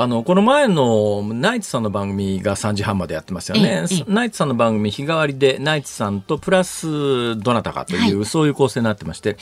[0.00, 3.84] あの、この前のナイツさんの番組が3時半までやってますよね。
[3.90, 9.36] えええナイツさんの番組日替わりでナイツさんとプラスどなたかという、はそういう構成になってまして、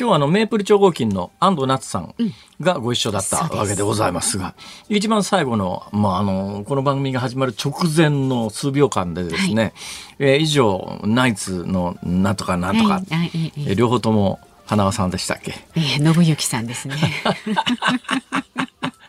[0.00, 2.14] 今日はあのメープル超合金の安藤夏さん
[2.58, 4.54] がご一緒だったわけでございますが、
[4.88, 9.74] 一番最後の、まあ、あの、この番組が始まる直前の数秒間でですね、
[10.18, 13.76] えー以上、ナイツのなんとかなんとか、はい。
[13.76, 15.52] 両方とも花輪さんでしたっけ？
[15.76, 16.96] ええ信行さんですね。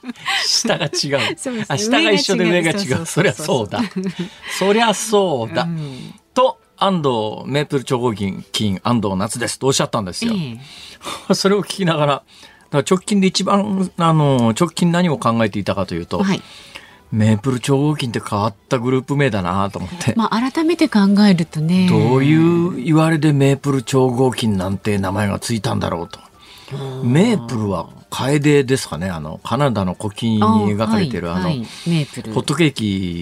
[0.46, 0.92] 下が違う。
[1.38, 3.06] そうですあ下が一緒で上が違う。
[3.08, 3.82] そりゃそうだ。
[4.58, 5.64] そりゃそうだ。
[5.64, 10.34] うんと、安藤メープル超合金、金安藤夏ですとおっしゃったんですよ。
[10.36, 10.60] え
[11.30, 12.24] えそれを聞きながら、だか
[12.72, 16.42] ら直近で一番、あの、直近何を考えていたかというと、はい。
[17.12, 20.14] メープル超合金って変わったグループ名だなと思って。
[20.16, 21.88] まあ改めて考えるとね。
[21.90, 26.20] どういう言われでメープル超合金なんて名前がついたんだろうと。
[27.04, 32.34] メープルは楓ですかねあの、カナダの国旗に描かれてるあの、はいはいメープル。
[32.34, 32.74] ホットケー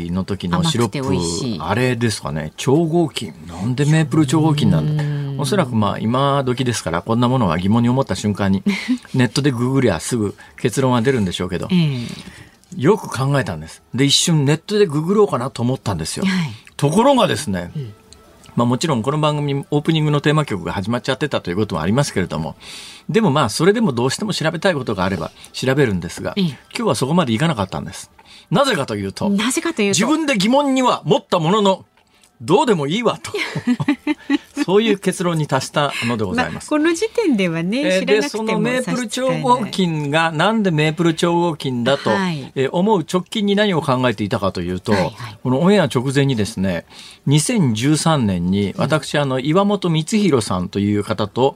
[0.07, 3.33] キの時のシロップ、あれですかね、超合金。
[3.47, 5.03] なんでメープル超合金なんだ
[5.41, 8.63] おそらくまあ今時ですから、こんなものは疑問に思った瞬間に、
[9.13, 12.07] ネットでググりゃすぐ結論は出るんでしょうけどえ、え
[12.75, 13.81] よく考えたんです。
[13.93, 16.25] で、一瞬ネットでググろうかなと思ったんですよ。
[16.25, 16.49] はい。
[16.75, 17.71] ところがですね、
[18.57, 22.55] まあもちろんこの番組オープニングのテーマ曲が始まっちゃってたということもありますけれども、
[23.07, 28.09] でもまあそれでもどうしても調べたいことがあれば調べるんですが、ええ今日はそこまでいかなかったんです。
[28.49, 29.99] なぜかというと、なぜかというと。
[29.99, 31.85] 自分で疑問には持ったものの、
[32.41, 33.31] どうでもいいわと。
[34.67, 36.69] そういう結論に達したのでございます。
[36.69, 42.51] この時点ではね、えーで、知らなくてもそのメープル超合金がなんでメープル超合金だと、はい。
[42.53, 45.13] えー思う直近に何を考えていたかというと、はいはい。
[45.41, 46.85] このオンエア直前にですね、
[47.27, 51.55] 2013年に私、あの、岩本光弘さんという方と、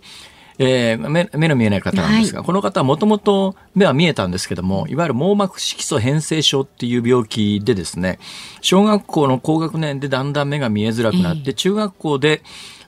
[0.58, 8.20] えー目目の見えない方なんですが、この方はもともと目は見えたんですけども、いわゆる網膜色素変性症っていう病気でですね、
[8.62, 12.42] 小学校の高学年でだんだん目が見えづらくなって、中学校で、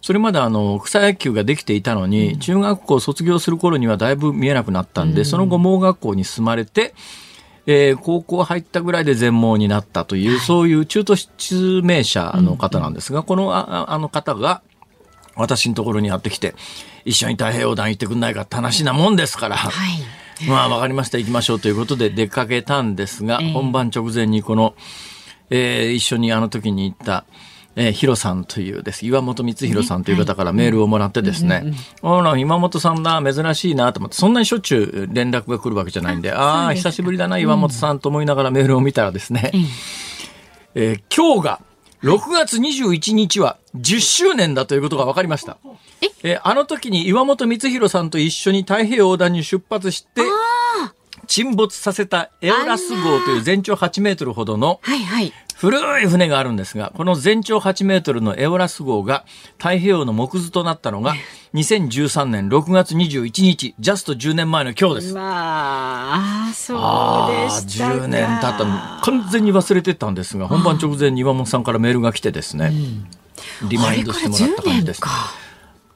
[0.03, 6.93] それまであの草野球ができていたのに、中学校を卒業する頃にはだいぶ見えなくなったんで、その後盲学校に進まれて、
[7.65, 14.61] えー高校入ったぐらいで全盲になったという、そういう中途失明者の方なんですが、このあああの方が、
[15.37, 16.53] 私のところにやってきて、
[17.05, 20.49] 一緒に太平洋団行ってくんないかって話なもんですから、はい。
[20.49, 23.53] まあわかりました、行きましょうということで出かけたんですが、ええ。
[23.53, 24.75] 本番直前にこの、
[25.49, 27.23] えー一緒にあの時に行った、
[27.75, 39.51] えー、ヒロさんというです、岩本光弘さんという方からメールをもらってですね、あら、今本さんだ、珍しいなと思って、そんなにしょっちゅう連絡が来るわけじゃないんで、ああー、久しぶりだな、岩本さんと思いながらメールを見たらですね、
[40.75, 41.61] えー今日が、
[42.03, 45.57] 6月21日は10周年だということが分かりました。
[46.23, 46.35] え？
[46.35, 50.21] ーあの時に岩本光弘さんと一緒に太平洋横断に出発して、
[51.27, 55.31] 沈没させたエオラス号という全長8メートルほどのはいはい。
[55.63, 59.23] 古い船があるんですが、この全長8メートルのエオラス号が
[59.57, 61.15] 太平洋の木図となったのが
[61.55, 65.13] 2013年6月21日、ジャスト10年前の今日です。
[65.13, 67.93] まあ、そうあであしたか。
[67.95, 68.65] 10年経った。
[68.65, 72.73] の完全に忘れてたんですが本番直前に岩本さんからメールが来てですね、
[73.69, 75.42] リマインドしてもらった感じですあれから10年か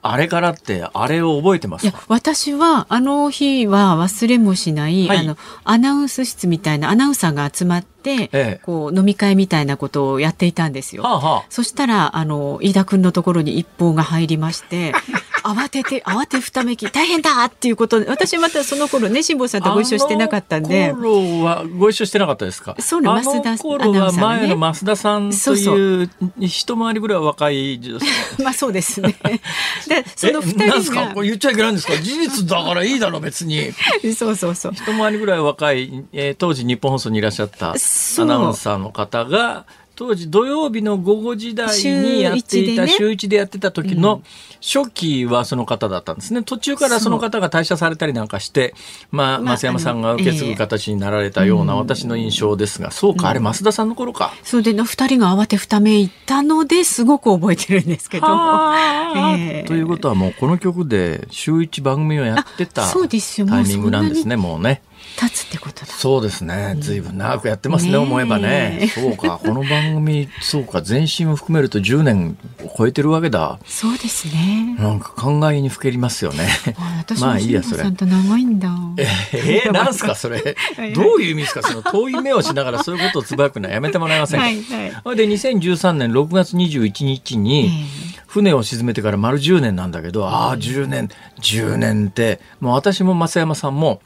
[0.01, 5.17] あれからってあれを覚えてますいやか私はあの日は忘れもしない、はい。
[5.19, 8.61] あのアナウンス室みたいなアナウンサーが集まって、ええ。
[8.63, 11.03] こう飲み会みたいなことをやっていたんですよ。
[11.03, 11.45] はあはあ。
[11.49, 14.93] そしたらあの飯田君のところに一報が入りまして
[15.53, 20.85] 慌てて慌てふためき大変だっていうことで私またその頃ね辛坊さんとご一緒してなかったんで。
[20.85, 22.75] あの頃はご一緒してなかったですか？
[22.79, 26.09] そうねあの増田頃は前の増田さんという
[26.39, 27.79] 一回りぐらい若い
[28.43, 29.15] まあそうですね。
[29.87, 30.51] でその二
[30.81, 31.07] 人が。
[31.07, 31.13] か？
[31.13, 31.93] これ言っちゃいけないんですか？
[31.97, 33.71] 事実だからいいだろ別に。
[34.15, 34.73] そうそうそう。
[34.73, 39.65] 一回りぐらい若い、えー当時日本放送にいらっしゃったアナウンサーの方が
[39.97, 44.21] 当時土曜日の午後時代にやっていた週一で,、やってた時の
[44.61, 46.43] 初期はその方だったんですね。
[46.43, 48.75] 途中からその方が退社されたりなんかして、
[49.09, 54.35] まあ、増山さんが受け継ぐ形になられたような私の印象ですが、そうか、あれ増田さんの頃か。
[54.43, 58.27] そうで、二人が慌てふためいったのですごく覚えてるんですけど。
[58.27, 64.83] えー、ということはもうこの曲で週一番組をやってたタイミングなんですね、もうね。
[65.15, 65.87] 経つってことだ。
[65.87, 66.75] そうですね。
[66.79, 68.89] 随分長くやってますね、ね思えばね。
[68.93, 69.39] そうか。
[69.43, 70.81] この番組そうか。
[70.81, 73.59] 全身を含めると10年を超えてるわけだ。
[73.65, 74.75] そうですね。
[74.77, 76.47] なんか考えにふけりますよね。
[77.19, 77.83] まあいいやそれ。
[77.83, 78.69] さんと長いんだ。
[78.97, 80.55] え ー、なんすかそれ。
[80.93, 84.63] どういう意味ですかその遠い目をしながらそういうことをつぶやくのはやめてもらえませんか、はい
[85.03, 87.85] はい、で2013年6月21日に、
[88.27, 94.01] 船を沈めてから丸10年なんだけど、ああ、10年、10年って、もう私も増山さんも、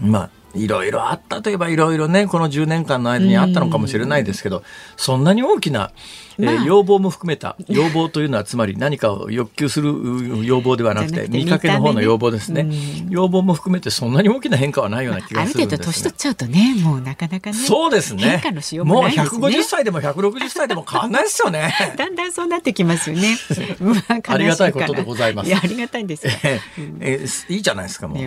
[0.00, 4.62] まあ、いろいろあったといえばいろいろね、この10年間の間にあったのかもしれないですけど、
[4.96, 5.90] そんなに大きな、
[6.38, 12.68] えー、要望も含めた、要望というのはつまり何かを欲求する要望ではなくて、見かけの方の要望ですね。
[13.10, 17.56] 要望も含めてそんなに大きな変化はないような気がするんです、ね、ある程度年取っちゃうとね、もうなかなかね。
[17.56, 18.22] そうですね。
[18.22, 19.38] 変化のしようもないですね。
[19.40, 21.74] もう150歳でも160歳でも変わんないですよね。
[21.98, 23.36] だんだんそうなってきますよね。
[24.28, 25.48] ありがたいことでございます。
[25.48, 26.32] いや、ありがたいんですよ。
[26.44, 28.18] えー、えー、いいじゃないですか、もう。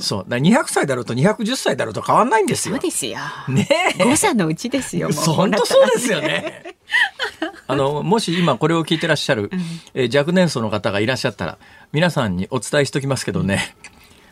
[0.00, 0.24] そう。
[0.28, 2.74] だ200歳だろうと210歳だろうと変わんないんですよ。
[2.74, 3.18] そうですよ。
[3.48, 3.68] ね
[3.98, 5.10] 誤差のうちですよ。
[5.12, 6.76] 本当そうですよね。
[7.66, 9.50] あのもし今これを聞いてらっしゃる、
[9.94, 11.58] えー、若年層の方がいらっしゃったら
[11.92, 13.74] 皆さんにお伝えしておきますけどね、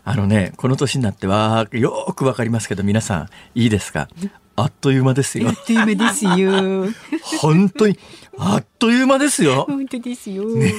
[0.04, 4.08] あのねこの年になってはよくわかりますけど皆さんいいですか？
[4.54, 5.48] あっという間ですよ。
[5.48, 6.92] あっという間ですよ。
[7.40, 7.98] 本当に
[8.38, 9.64] あっという間ですよ。
[9.68, 10.44] 本当ですよ。
[10.44, 10.72] ね、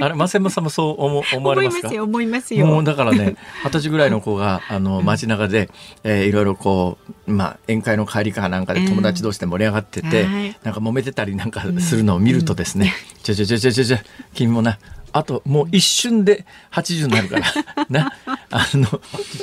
[0.00, 1.88] あれ、松山さんもそう思思われますか？
[1.88, 2.66] 思いますよ、思いますよ。
[2.66, 5.68] もうだからね、二十歳ぐらいの子があの街中で、
[6.04, 10.26] えー、いろいろこうまあ宴会の帰りかなんかで友達同士で盛り上がってて、
[10.62, 13.96] なんか揉めてたりなんかするのを見るとですね、ちょちょちょちょちょちょ
[14.34, 14.78] 君もな
[15.12, 17.86] あともう一瞬で80になるから。
[17.88, 18.12] な
[18.52, 19.00] あの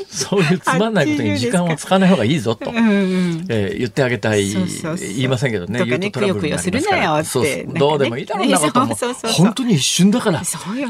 [0.09, 4.49] そういうつまんないことに時間を使わない方がいいぞと、うん、えー、言ってあげたい。
[4.49, 5.83] 言いませんけどね。
[5.85, 7.23] 言うとトラブルになりますから。
[7.23, 8.95] そうどうでもいいだろうなことも。
[9.23, 10.41] 本当に一瞬だから。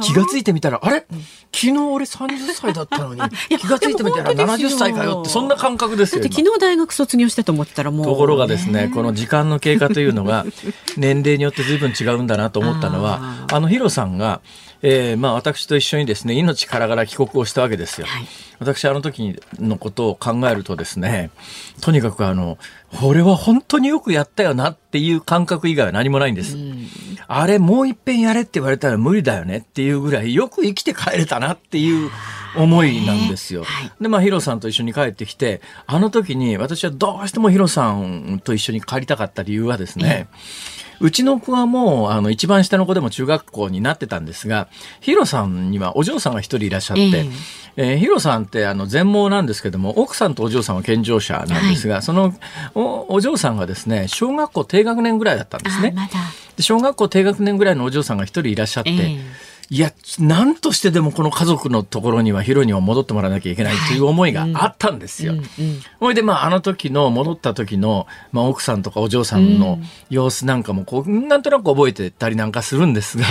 [0.02, 1.06] 気が付いてみたらあれ？
[1.54, 3.22] 昨日俺30歳だったのに
[3.58, 10.46] 気が付いてみたら70歳かよってそんな感覚ですよ昨日大学卒業したと思ったらもうところがですねこの時間の経過というのが
[10.98, 14.42] 年齢によって随分違うんだなと思ったのはあのヒロさんが
[14.82, 18.08] えー、まあ私と一緒にですね命からがら帰国をしたわけですよ。
[18.08, 18.28] はい、
[18.60, 21.32] 私あの時のことを考えるとですね
[21.82, 22.58] とにかくあの
[23.00, 26.58] これは本当によくやったよなっていう感覚以外は何もないんです。
[27.28, 32.10] あれもう一遍やれって言われたら無理だよねっていうぐらいよく生きて帰れたなっていう
[32.56, 33.64] 思いなんですよ。
[33.64, 40.36] はい、でまあヒロさんと一緒に帰ってきてあの時に私はどうしてもヒロさんと一緒に帰りたかった理由はですね、う
[41.12, 44.68] ちの子はもう、あの、一番下の子でも中学校になってたんですが、
[45.00, 47.32] ヒロさんにはお嬢さんが一人いらっしゃって、えー、
[47.78, 52.34] えー、ヒロさんってあの全盲なんですけども、奥さんとお嬢さんは健常者なんですが、はい、その
[52.76, 55.94] おお嬢さんがですね、小学校低学年ぐらいだったんですね。
[55.96, 56.10] ま、
[56.60, 65.34] 小学校低学年ぐらいのお嬢さんが一人いらっしゃって、えーいや、何としてでもこの家族のところにはヒロには戻ってもらわなきゃいけないという思いがあったんですよ。
[65.34, 65.82] はいうんうん。
[66.00, 69.80] ほいで、まあ、あの時の、戻った時の、まあ、奥さんとかお嬢さんの
[70.10, 73.26] 様子なんかも、こう、なんとなく覚えてたりなんかするんですが、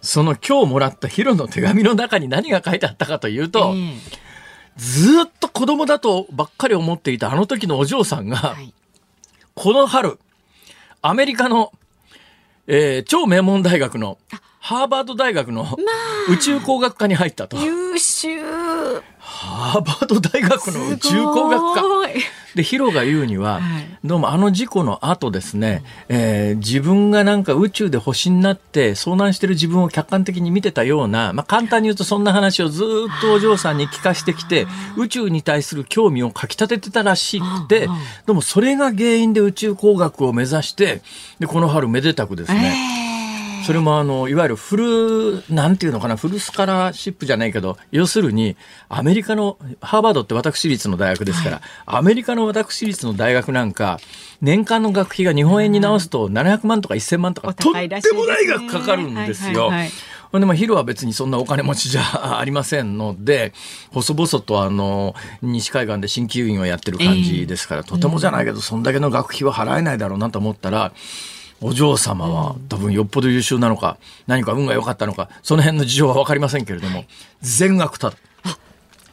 [0.00, 3.74] その今日もらったヒロの手紙の中に何が書いてあったかというと、
[4.76, 8.72] ずっと子供だとばっかり思っていたあの時のお嬢さんが、はい、
[9.54, 10.18] この春、
[11.02, 11.72] アメリカの、
[12.66, 14.18] えー、超名門大学の、
[14.66, 15.64] ハーバード大学の
[16.28, 17.56] 宇宙工学科に入ったと。
[17.56, 18.40] 優秀
[19.20, 21.82] ハーバード大学の宇宙工学科。
[22.56, 37.86] で、ヒロが言うには、はい、どうもあの事故の後ですね、えー、自分がなんか宇宙で星になって遭難してる自分を客観的に見てたような、まあ簡単に言うとそんな話をずっとお嬢さんに聞かしてきて、宇宙に対する興味をかき立ててたらしくて、
[38.26, 41.02] どうもそれが原因で宇宙工学を目指して、
[41.38, 43.05] で、この春めでたくですね、えー
[43.64, 44.76] それもあのいわゆるフ
[45.48, 48.56] ルなんていうのかなフルスカラーシップじゃないけど要するに
[48.88, 51.62] アメリカのハーバードって私立の大学ですから、はい、
[51.98, 53.98] アメリカの私立の大学なんか
[54.40, 59.70] 年間の学費が日本円に直すと700万とか1000万とかとんでもない額かかるんですよ。
[60.32, 62.02] でもヒロは別にそんなお金持ちじゃ
[62.38, 63.52] ありませんので
[63.92, 70.92] 細々とあの西海岸で鍼灸院をやってる感じですから、えー、とてもじゃないけど、そんだけの学費は払えないだろうなと思ったら。
[71.60, 73.96] お嬢様は多分よっぽど優秀なのか、
[74.26, 77.04] 何か運が良かったのか、その辺の事情は分かりませんけれども、
[77.40, 78.16] 全額ただ。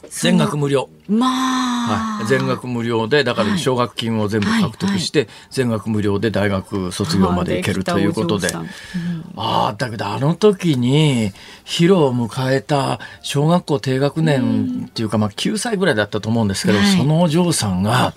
[0.10, 0.90] 全額無料。
[1.08, 11.32] まあ、はい、全額無料でだから奨学金を全部獲得して、全額無料で大学卒業まで行けるということで、ああだけどあの時に
[11.64, 18.14] ヒロを迎えた小学校低学年っていうか、まあ、9歳ぐらいだったと思うんですけど、はい、そのお嬢さんが。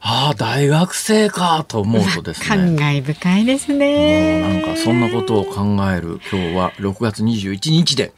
[0.00, 2.46] ああ、大学生かと思うとですね。
[2.46, 4.40] 感慨深いですね。
[4.40, 8.12] なんかそんなことを考える今日は6月21日で、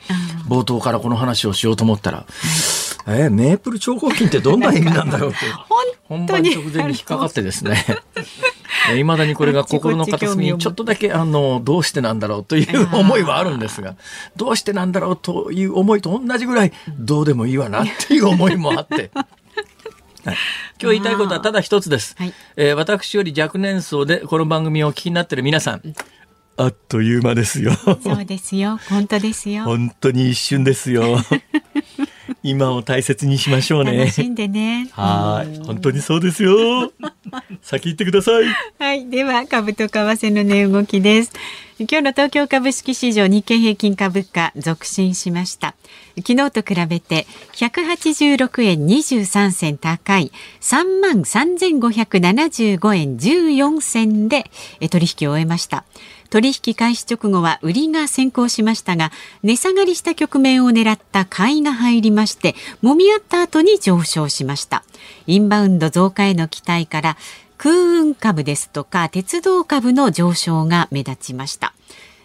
[0.48, 2.26] 冒頭からこの話をしようと思ったら、
[3.06, 5.38] えー、メープル超合金ってどんな意味なんだろうって
[6.08, 7.84] 本番直前に引っかかってですね
[8.96, 13.96] いまだにこれが 心の片隅にちょっとだけあのどうしてなんだろうという思いはあるんですが
[14.36, 19.10] どうしてなんだろうという思いと同じぐらいどうでもいいわなっていう思いもあって。
[20.24, 20.36] はい、
[20.80, 25.82] 今日言いたいことはただ一つです、はい、えー、私より若年層でこの番組をお聞きになっている皆さん
[26.56, 31.18] あっという間ですよそうですよ本当ですよ本当に一瞬ですよ
[32.44, 33.96] 今を大切にしましょうね。
[33.96, 34.88] 楽しんでね。
[34.92, 36.92] はい、本当にそうですよ。
[37.62, 38.44] 先行ってください。
[38.78, 41.32] はい、では株と為替の値動きです。
[41.78, 45.74] 今日の東京株式市場日経平均株価続伸しました。
[46.16, 54.50] 昨日と比べて186円23銭高い3万3575円14銭で
[54.90, 55.84] 取引を終えました。
[56.32, 64.82] 取引開始直後は売りが先行しましたが値下がりした局面を狙った買いが入りまして揉み合った後に上昇しました
[65.26, 67.16] インバウンド増加への期待から
[67.58, 71.74] 空運株ですとか鉄道株の上昇が目立ちました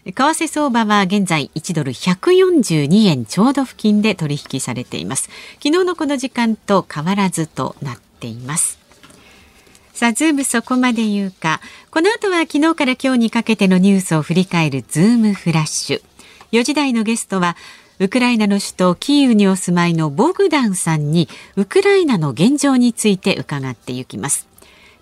[0.08, 5.30] 為替相場は現在1ドル142円ちょうど付近で取引されています
[5.62, 8.80] 昨日のこの時間と変わらずとなっています
[9.98, 11.60] さあ、ズームそこまで言うか。
[11.90, 16.02] この後は昨日から今日にかけてのニュースを振り返るズームフラッシュ。
[16.52, 17.58] 4時台のゲストは、
[17.98, 24.48] ウクライナの首都キーウにお住まいのボグダンさんに、ウクライナの現状について伺っていきます。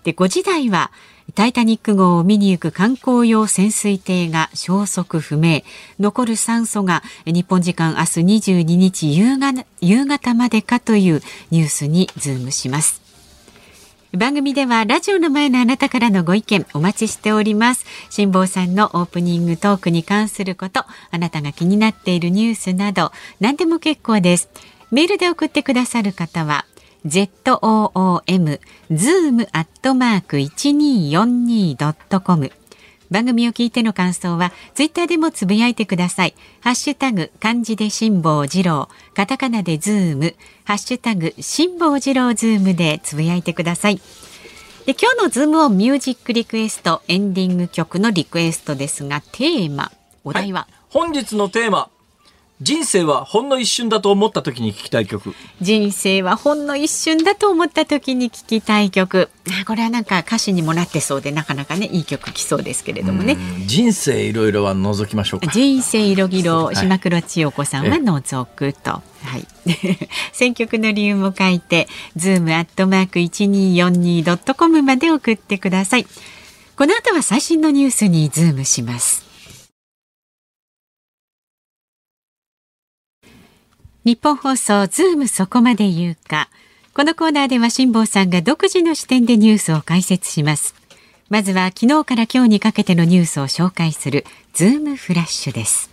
[0.04, 0.90] で、5時台は、
[1.34, 5.62] タイタニック号を見に行く観光用潜水艇が消息不明。
[5.98, 13.06] 残る酸素が日本時間明日22日夕方夕方までかというニュースにズームします。
[14.16, 24.48] 番組ではラジオの前のあなたからのご意見お待ちしております辛坊さんのオープニングトークに関することあなたが気になっているニュースなど何でも結構です
[24.90, 26.64] メールで送ってくださる方は
[27.06, 28.60] zoom
[28.90, 32.52] zoom アットマーク 1242.com
[33.10, 36.34] 番組を聞いての感想はツイッターでもつぶやいてください。
[36.60, 40.34] ハッシュタグ漢字で辛坊治郎、カタカナでズーム、
[40.64, 44.00] ハッシュタグ辛坊治郎ズームでつぶやいてください。
[44.86, 49.90] で今日のズームをミュージックリクエストエンディング曲のリクエストですがテーマ
[50.22, 51.90] お題は、はい、本日のテーマ
[52.62, 55.34] 人生はほんの一瞬だと思った時に聞きたい曲。
[55.60, 59.28] 人生はほんの一瞬だと思った時に聞きたい曲。
[59.66, 63.36] これはなんか歌詞にもなってそうでなかなかねいい曲きそうですけれどもね。
[63.66, 65.48] 人生いろいろは除きましょうか。
[65.48, 69.02] 人生いろいろ島倉千代子さんは除くと、は
[69.36, 69.46] い、
[70.32, 76.06] 選曲の理由も書いてズームアットマーク一二四二ドットコムまで送ってください。
[76.76, 79.25] この後は最新のニュースにズームします
[84.06, 86.48] ニッポン放送ズームそこまで言うか。
[86.94, 90.76] このコーナーでは辛坊さんが独自の視点でニュースを解説します。
[91.28, 95.90] まずは昨日から今日にかけてのニュースを紹介するズームフラッシュです。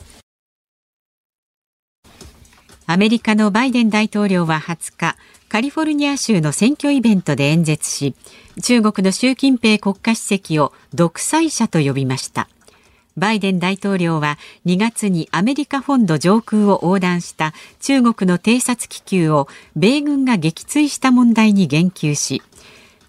[2.86, 5.16] アメリカのバイデン大統領は20日、
[5.50, 8.14] カリフォルニア州の選挙イベントで演説し、
[8.62, 12.48] 中国の習近平国家主席を独裁者と呼びました。
[13.18, 22.42] バイデン大統領は2月にアメリカ本土上空を横断した中国の偵察気球を米軍が撃墜した問題に言及し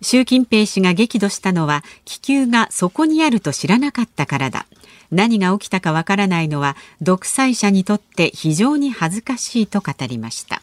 [0.04, 4.66] 習近平氏が激怒したのは気球がそこにあると知らなかったからだ。
[5.10, 10.60] 何が起きたかわからないのは独裁者にとって非常に恥ずかしいと語りました。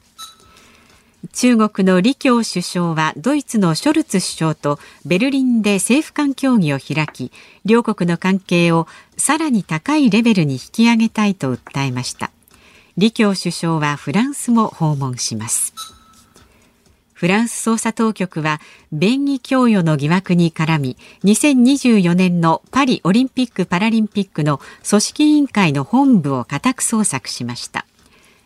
[1.33, 7.31] 中国の李強首相はドイツのショルツ首相とベルリンで政府間協議を開き
[7.63, 8.87] 両国の関係を
[9.17, 12.31] さらに高いレベルに引き上げたいと訴えました。
[12.95, 15.73] 李強首相はフランスも訪問します。
[17.13, 18.59] フランス捜査当局は
[18.91, 24.59] 便宜供与の疑惑に絡み2024年のパリオリンピック・パラリンピックの
[24.89, 27.85] 組織委員会の本部を家宅捜索しました。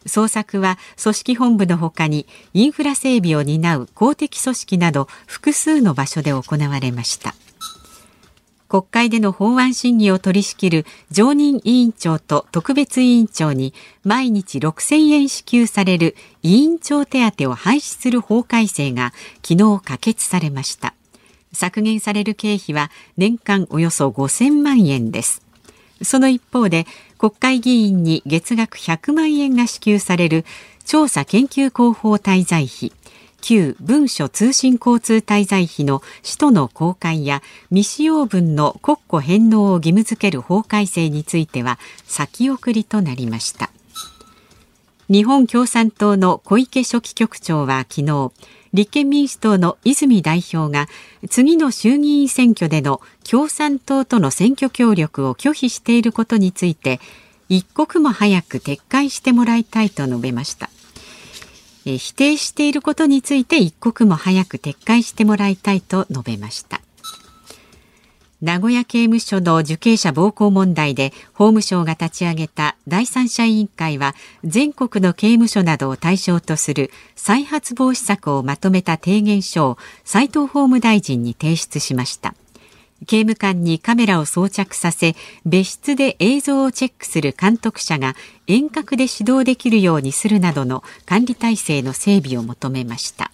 [0.06, 7.36] 捜索は組織本部のほかにインフラ整備を担う公的組織など複数の場所で行われました。
[8.68, 19.14] 国会での法案審議を取り仕切る常任委員長と特別委員長に毎日6000円支給される委員長手当を廃止する法改正が
[19.48, 20.94] 昨日可決されました。
[21.54, 25.45] 削減される経費は年間およそ5000万円です。
[26.02, 26.86] その一方で
[27.18, 30.46] 国会議員に月額100万円が支給される
[30.86, 32.92] 調査研究広報滞在費
[33.42, 43.70] 旧文書通信交通滞在費の使途の公開や未使用分の国庫返納を義務付ける法改正については先送りとなりました。
[45.08, 48.32] 日本共産党の小池書記局長は昨日
[48.75, 50.88] 立憲民主党の泉代表が
[51.29, 57.00] 次の衆議院選挙での共産党との選挙協力を拒否していることについて
[57.48, 60.70] 一刻も早く撤回してもらいたいと述べました。
[61.86, 66.82] 否定していることについて一刻も早く撤回してもらいたいと述べました。
[68.46, 82.36] 名古屋刑務所の受刑者暴行問題で法務省が立ち上げた第三者委員会は全国の刑務所などを対象とする再発防止策をまとめた提言書を斉藤法務大臣に提出しました。
[83.08, 93.32] 刑務官にカメラを装着させ別室で映像をチェックする監督者が遠隔で指導できるようにするなどの管理体制の整備を求めました。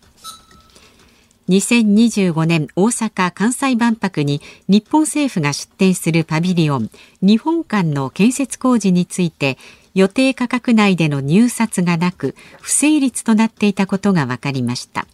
[1.51, 6.89] 2025年大阪・関西万博に日本政府が出展するパビリオン
[7.21, 9.57] 日本館の建設工事について
[9.93, 15.07] 予定価格内での入札がなく不成立となっていたことが分かりました。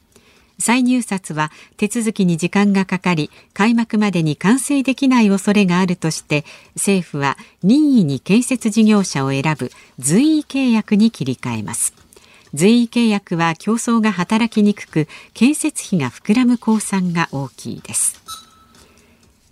[0.59, 12.06] 再入札は手続きに時間がかかり開幕までに完成できない恐れがあるとして政府は任意に建設事業者を選ぶ随意契約に切り替えます。
[12.53, 18.21] 随意契約は競争が働きにくく建設費が膨らむ公算が大きいです。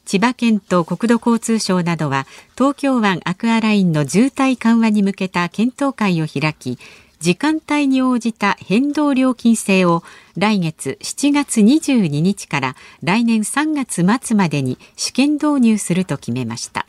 [0.06, 6.78] 千葉県と国土交通省などは東京湾アクアラインの渋滞緩和に向けた検討会を開き
[7.20, 10.04] 時間帯に応じた変動料金制を
[10.38, 16.86] 来月7月22日から来年3月末までに試験導入すると決めました。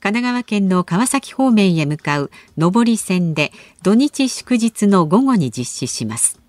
[0.00, 3.52] 神奈川県の川崎方面へ向かう上り線で
[3.82, 6.40] 土日祝日の午後に実施します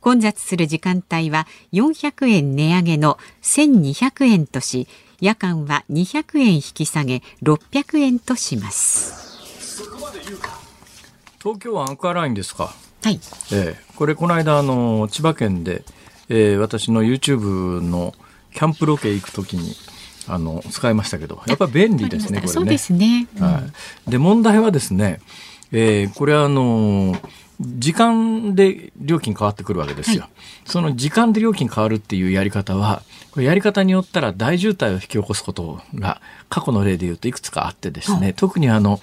[0.00, 4.88] 混雑する時間帯は400円値上げの1200円とし
[5.20, 9.82] 夜間は200円引き下げ600円とします
[11.40, 12.74] 東京湾アクアラインですか？
[13.02, 13.20] はい。
[13.52, 15.84] えー、これこの間あの千葉県で、
[16.30, 18.14] えー、私の YouTube の
[18.54, 19.74] キャンプロケ行くときに。
[20.28, 22.48] あの使いましたけどやっぱり便利ですねこれね。
[22.48, 23.28] そうですね。
[23.36, 23.62] うん、は
[24.06, 24.10] い。
[24.10, 25.20] で問題はですね、
[25.72, 27.16] えー、これはあの
[27.60, 30.30] 時間で料金変わってくるわけですよ、はい、
[30.64, 39.00] その時間で料金変わるっていうやり方はこれやり方によったら大渋滞を引き起こすことが過去の例で言うといくつかあってですね、特にあの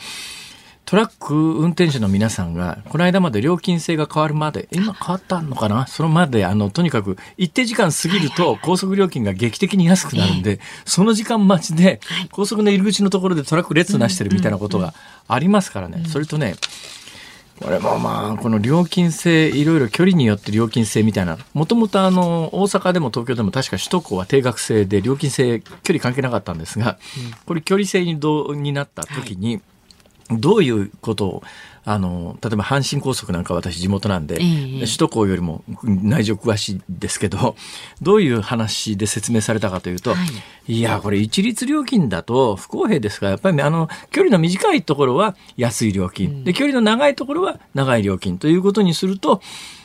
[0.91, 5.87] トラック運転手の皆さんが、この間まで料金制が変わるまで、今変わったのかな？
[5.87, 12.01] そのまで、あの、とにかく一定時間過ぎると高速料金が劇的に安くなるんで、その時間待ちで、
[12.33, 14.93] 高速の入り口のところでトラック列なしてるみたいなことが
[15.29, 16.03] ありますからね。
[16.09, 16.55] それとね、
[17.61, 26.97] これもまあ、この料金制、いろいろ距離によって料金制みたいな、もともとあの、大阪でも東京でも確か首都高は定額制で料金制、距離関係なかったんですが、
[27.45, 29.61] これ距離制にどになった時に、
[30.39, 31.43] どういうことを
[31.83, 37.55] あの例えば阪神高速なんか私地元なんで、えー、首都高よりも内情詳しいですけど
[38.01, 40.17] どういう話で説明されたかというと、は
[40.67, 49.41] い、いやこれ一律料金だと不公平ですからやっぱりあの距離の短いところは安い料金、うん、で距離の長いところは長い料金ということにすると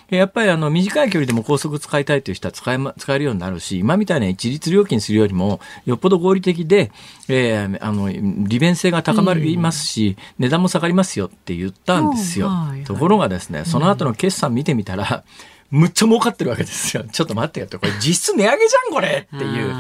[0.08, 6.92] やっぱりあの短い距離でも高速使いたいという人は使え,、ま、使えるようになるし、今みたいな一律料金するよりも、よっぽど合理的で、
[7.28, 12.48] えー、あの利便性が高まりますし、うん、値段も下がりますよって言ったんですよ。
[12.48, 15.24] はいはい、ところがですね、その後の決算見てみたら、
[15.70, 17.04] むっちゃ儲かってるわけですよ。
[17.10, 19.74] ちょっと待ってよって、これ実質値上げじゃん、これっていう、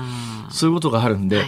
[0.50, 1.46] そういうことがあるんで、はい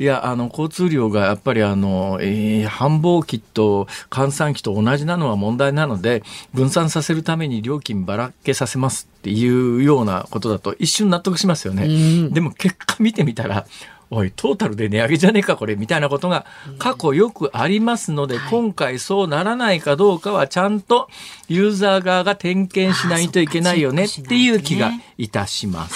[0.00, 6.22] いや、あの、交通量がやっぱりあの、えー、繁忙期と換算期と同じなのは問題なので、
[6.54, 12.28] 分散させるために料金ばらけさせますっていうようなことだと一瞬納得しますよね。
[12.30, 13.66] でも結果見てみたら、
[14.10, 16.46] おい、トータルで値上げじゃねえか、これ、みたいなことが
[16.78, 21.08] 過去よくありますので、今回そうならないかどうかは、ちゃんと
[21.48, 25.94] ユーザー側が点検しないといけないよねっていう気がいたします。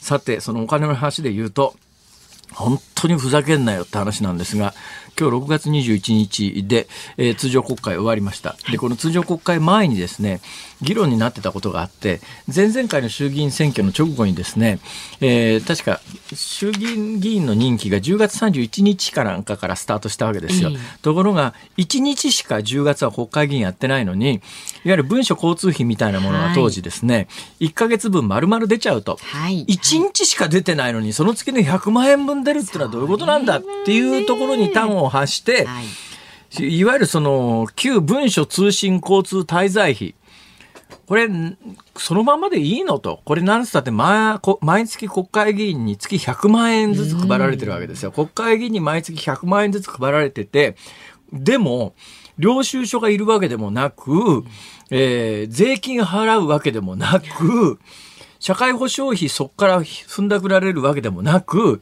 [0.00, 1.74] さて、そのお金の話で言うと、
[2.54, 4.74] 本当にふざけんなよって話なんですが、
[5.18, 8.56] 今日6月21日で、えー、通常国会終わりました。
[8.70, 10.40] で、この通常国会前にですね、
[10.82, 12.20] 議論になってたことがあって、
[12.52, 14.80] 前々回の衆議院選挙の直後にですね、
[15.20, 16.00] えー、確か
[16.34, 20.70] 衆議院議員の任期が10月31日かなんかからスタートしたわけですよ。
[21.02, 24.40] ところが、1日しか10月は国会議員やってないのに、いわ
[24.84, 27.20] ゆる文書交通費みたいなものが当時ですね、は
[27.60, 35.84] い、1か月分丸々出ちゃうと、はい、1日しか出てないのに、その月の100万円分出るっていうのはどういうことなんだっていうところに端を発して、はい、
[36.58, 40.14] いわゆるその旧文書通信交通滞在費
[41.10, 41.28] これ、
[41.96, 43.20] そのままでいいのと。
[43.24, 44.38] これなんつったって、毎
[44.86, 48.12] 月国会議員に月100万円ずつ配られてるわけですよ。
[48.12, 50.76] 国会議員に毎月100万円ずつ配られてて、
[51.32, 51.96] でも、
[52.38, 54.44] 領収書がいるわけでもなく、
[54.92, 57.80] えー、税金払うわけでもなく、
[58.38, 61.80] 社会保障費そこから踏んだくられるわけでもなく、うん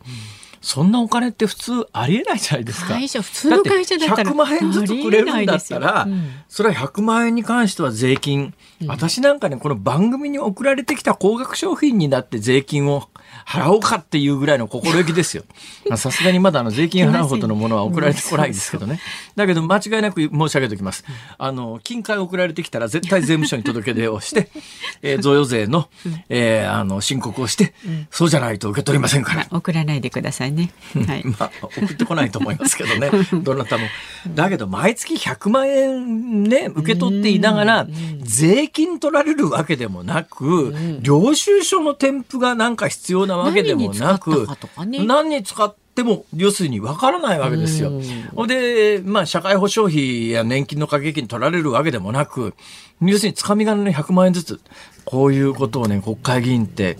[0.68, 2.88] そんなお金って普通ありえないじゃないですか。
[2.88, 4.33] 会社普通の会社だったら。
[4.33, 8.52] 100万円ずつくれるんだったら、うん、それは100万円に関しては税金、
[8.83, 13.09] うん、私なんかねこの番組に送られてきた高額商品になって税金を
[13.48, 15.42] 払おうかっていうぐらいの心意気ですよ。
[15.96, 19.00] さすがにまだあの税金払うほどのものは送られてこないですけどね。
[19.37, 21.02] だけど間違いなく申し上げておきます。
[21.38, 24.50] あの、金塊送られてきたら絶対税務署に届け出をして、
[25.00, 25.88] えー、贈与税の、
[26.28, 27.72] えー、あの、申告をして、
[28.11, 29.46] そうじゃないと受け取りませんから。
[29.50, 30.70] 送らないでくださいね。
[31.06, 31.24] はい。
[31.24, 33.11] まあ、送ってこないと思いますけどね。
[33.32, 33.87] どなたも。
[34.34, 37.87] だけど、毎月100万円ね、受け取っていながら、
[38.20, 44.46] 税金取られるわけでもなく、領収書の添付がなんか必要なわけでもなく、
[44.77, 48.01] 何に使っても要するにわからないわけですよ。
[48.46, 52.55] で、まあ、社会保障費や年金の掛け金取られるわけでもなく、
[53.01, 54.61] 要するにつかみ金の100万円ずつ、
[55.05, 56.98] こういうことをね、国会議員って、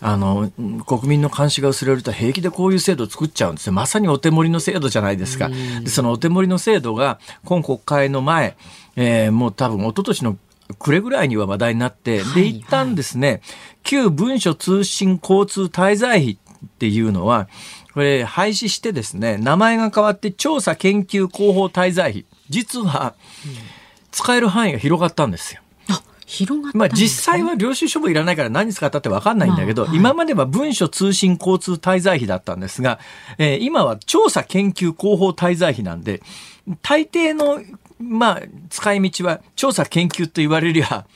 [0.00, 0.50] あの、
[0.86, 3.72] 国民の監視が薄れると平気でこういう制度を作っちゃうんですよ。
[3.72, 5.48] まさにお手盛りの制度じゃないですか。
[5.48, 8.56] でそのお手盛りの制度が今国会の前、
[8.96, 10.36] えー、もう多分一昨年の
[10.78, 13.40] 暮れぐらいには話題になって、で、一旦ですね、
[13.82, 17.48] 旧文書通信交通滞在費っていうのは、
[17.94, 22.24] これ廃止してですね、名前が変わって調査研究広報滞在費。
[22.48, 23.14] 実は、
[24.10, 25.62] 使える範囲が広がったんですよ。
[26.26, 32.98] 広がまあ実際は領収書もいらないから何使ったって分かんないんだけど、まあはい、今までは文書通信交通滞在費だったんですが、
[33.38, 36.20] えー、今は調査研究広報滞在費なんで、
[36.82, 37.62] 大抵の
[37.98, 41.06] まあ、使い道は調査研究と言われりゃ、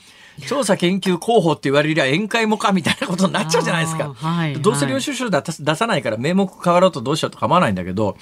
[0.47, 4.13] 調査研究広報って言われりゃ宴会もかみたいなことになっちゃうじゃないですか。
[4.13, 8.17] はい、どうせ領収書出さないから名目変わろうとどうしようと構わないんだけど、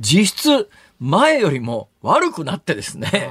[0.00, 3.30] 実質前よりも悪くなってですね、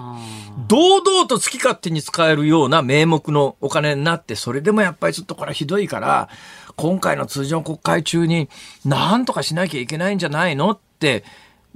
[0.68, 6.30] 堂々と好き勝手に使えるような名目のお金になって、それでもやっぱりちょっとこれひどいから、
[6.76, 8.50] 今回の通常国会中に
[8.84, 11.24] 何とかしなきゃいけないんじゃないのって、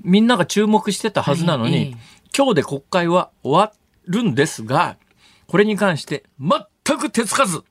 [0.03, 1.97] みんなが注目してたはずなのに、はい
[2.35, 3.73] 今日で国会は終わ
[4.05, 4.97] るんですが、
[5.47, 7.63] これに関して全く手つかず。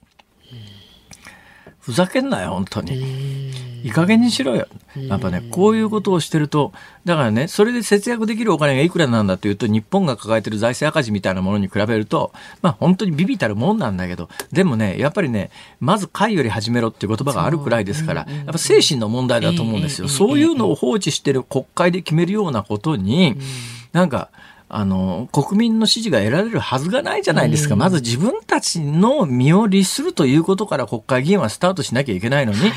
[1.79, 3.51] ふざけんなよ、本当に。
[3.83, 4.67] いい加減にしろよ。
[4.97, 6.73] やっぱね、こういうことをしてると、
[7.05, 20.09] だからね、それで節約できるお金がいくらなんだというと、日本が抱えてる財政赤字みたいなものに比べると、まあ本当にビビたるもんなんだけど、でもね、やっぱりね、まず会より始めろっていう言葉があるくらいですから、やっぱ精神の問題だと思うんですよ。
[20.09, 23.37] そういうのを放置してる国会で決めるようなことに、
[23.93, 24.31] なんか、
[24.71, 27.77] あの、国民の支持が得られるはずがないじゃないですか。
[27.77, 32.73] まず自分たちの身を律するということから国会議員はスタートしなきゃいけないのに、はい、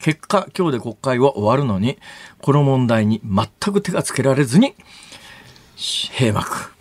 [0.00, 1.98] 結果、今日で国会は終わるのに、
[2.40, 4.74] この問題に全く手がつけられずに、
[5.76, 6.72] 閉幕。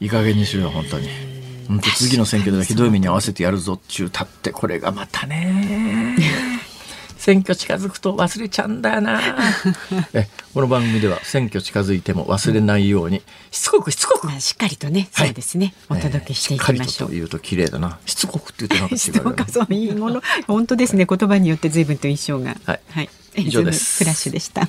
[0.00, 1.08] いい加減にしろよ、本当に。
[1.68, 6.16] 本当次の選挙ではひどい目に合わせてやるぞっちゅうたって、これがまたね。
[7.26, 9.20] 選挙近づくと忘れちゃうんだよな。
[10.14, 14.30] えこの番組では選挙近づいても忘れないようにしつこくしつこく。
[14.40, 17.98] しっかりとね、そうですね、お届けしていきましょう、と言うと綺麗だな。
[18.06, 20.22] しつこくって言ってなかったしつこくそういいもの。
[20.46, 21.04] 本当ですね。
[21.04, 22.56] 言葉によって随分と印象が。
[22.64, 24.04] はい、はい、以上です。
[24.04, 24.68] フラッシュでした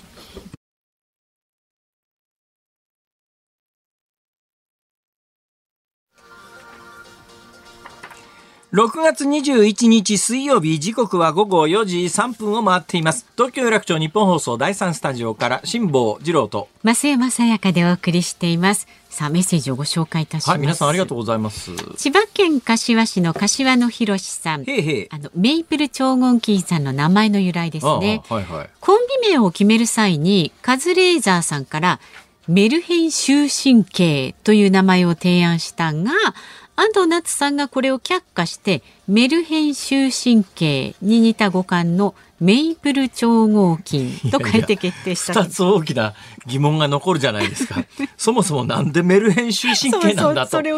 [8.78, 13.26] 6月21日水曜日時刻は午後4時3分を回っています。
[13.36, 16.68] 東京有楽町日本放送第3スタジオから辛坊治郎と。
[16.84, 18.88] 増山さやかでお送りしています。
[19.10, 21.72] さあメッセージをご紹介いたします、はい、皆さんありがとうございます。
[21.96, 24.64] 千葉県柏市の柏野博さん。
[24.70, 28.22] へへあのメイプル超合金さんの名前の由来ですね。
[28.30, 32.00] はいはい、コンビ名を決める際にカズレーザーさんから
[32.48, 36.12] メルヘン終身刑という名前を提案したが
[36.78, 46.14] 安藤夏さんがこれを却下してメルヘン終身刑に似た語感のメイプル超合金と書いて決定した二つ大きな
[46.46, 47.84] 疑問が残るじゃないですか。
[48.16, 50.62] そもそもなんでメルヘン終身刑なんだと。
[50.62, 50.70] い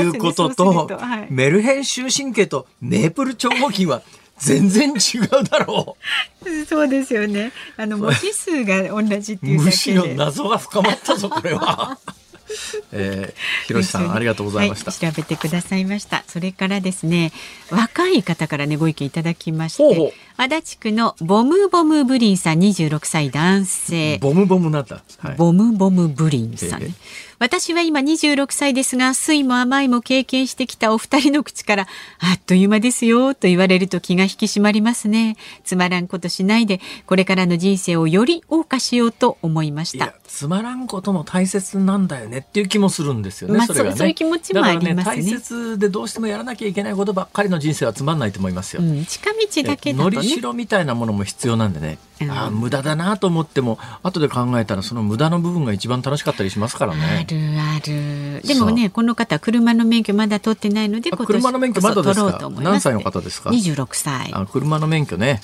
[0.00, 4.02] うことと、はい、メルヘン終身刑とメープル超合金は
[4.38, 5.96] 全然違うだろ
[6.44, 6.48] う。
[6.66, 7.50] そうですよね。
[7.76, 9.64] あの文字数が同じっていうだけで。
[9.64, 11.98] むしろ謎が深まったぞこれは。
[12.92, 16.24] えー、ひろしさんありがとうございました、はい、調べてくださいました。
[16.26, 17.32] それからですね
[17.70, 26.92] 若い方からねご意見いただきまして足立区のボムボムブリンさん26歳男性ボムボムなんだ、はい、ボムボムブリンさん、えー
[27.40, 31.86] 私は今26歳ですが、酸いも甘いも経験してきたお二人の口から、
[32.18, 35.36] あっという間ですよ、と言われると気が引き締まりますね。
[35.62, 40.14] つまらんことしないで、これからの人生をより謳歌しようと思いました。
[40.26, 43.58] つまらんことも大切なんだよねっていう気もするんですよね。
[43.58, 43.96] まあ、それがね。
[43.96, 45.22] そういう気持ちもありますね。
[45.22, 48.82] 大切でどうしてもやらなきゃいけないことばっかりの人生はつまんないと思いますよ。
[48.82, 51.98] うん、近道だけだと、ね、しろみたいなものも必要なんでね。
[52.30, 57.26] あ無駄だなと思っても後で考えたらその無駄の部分が一番楽しかったりしますからね。
[57.28, 57.78] あるあ
[58.40, 58.42] る。
[58.42, 62.50] でもねこの方車の免許まだ取ってないので車の免許まだですか？
[62.60, 63.50] 何歳の方ですか？
[63.50, 64.32] 二十六歳。
[64.34, 65.42] あ車の免許ね。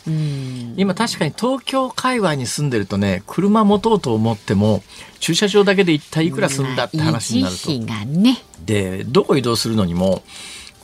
[0.77, 4.83] 今確かに東京界隈に住んでるとね車持とうと思っても
[5.21, 7.71] 駐車場だけで一体いくらすんだって話になると。
[8.07, 10.25] ね、でどこ移動するのにも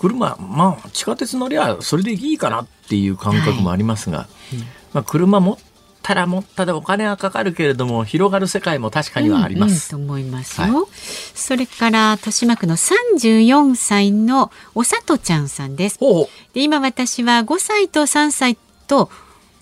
[0.01, 4.27] 車まあ地下鉄乗りゃそれでいいかなっていう感覚もありますが、はい、
[4.95, 5.59] まあ車持っ
[6.03, 9.95] たら持ったでお金はかかるけれども広がる世界も確かにはあります。
[9.95, 10.67] うんうん、と思いますよ。
[10.75, 10.87] はい、
[11.35, 15.99] それから豊島区の34歳のおさとちゃんさんです。
[16.55, 19.11] で今私は5歳と3歳と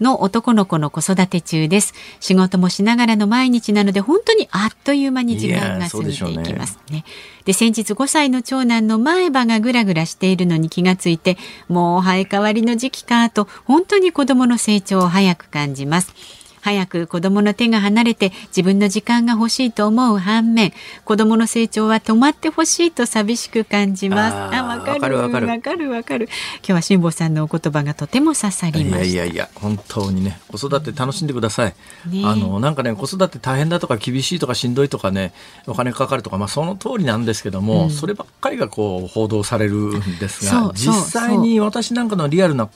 [0.01, 1.95] の男の子の子育て中です。
[2.21, 7.05] 仕事もしながらの毎日なので本当にあっという間に時間が過ぎていきますね。
[7.45, 11.37] で、先日5歳の長男の前歯がぐらぐらしているのに気がついて、
[11.69, 16.15] もう生え変わりの時期かと本当に子どもの成長を早く感じます。
[16.61, 20.73] 早く子供の手が離れて自分の時間が欲しいと思う反面
[21.05, 24.57] 子供の成長は止まってほしいと寂しく感じます。
[24.57, 25.47] あわかるわかる。
[25.47, 26.29] わかるわかる。
[26.59, 31.75] 今日は辛坊さんのお言葉がとても刺さりましいやいやいや本当にね子育て楽しんでください、
[32.11, 35.33] ね、あのなんかね子育て大変だとか厳しいとかしんどいとかね
[35.67, 42.69] お金かかるとかまあその通りなんですけども、うん、そればっかりがこう報道されるんですが実際に私なんかのリアルな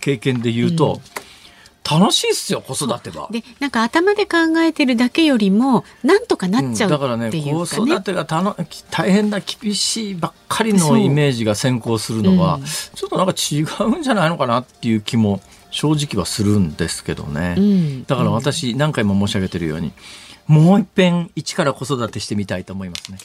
[0.00, 1.25] 経験で言うと、うん
[1.88, 3.28] 楽しいっすよ子育てが。
[3.30, 8.56] でなんか頭で考えてるだけよりもなんとかなっちゃう、ねうん、だからね子育てがたの
[8.90, 17.54] 大変な厳しいばっかりのイメージが先行するのは、うん、ちょっとなんか違うんじゃないのかなっていう気も正直はするんですけどね。
[17.56, 19.92] うん、だから私何回も申し上げてるように、
[20.46, 23.18] もう一遍一から子育てしてみたいと思いますね。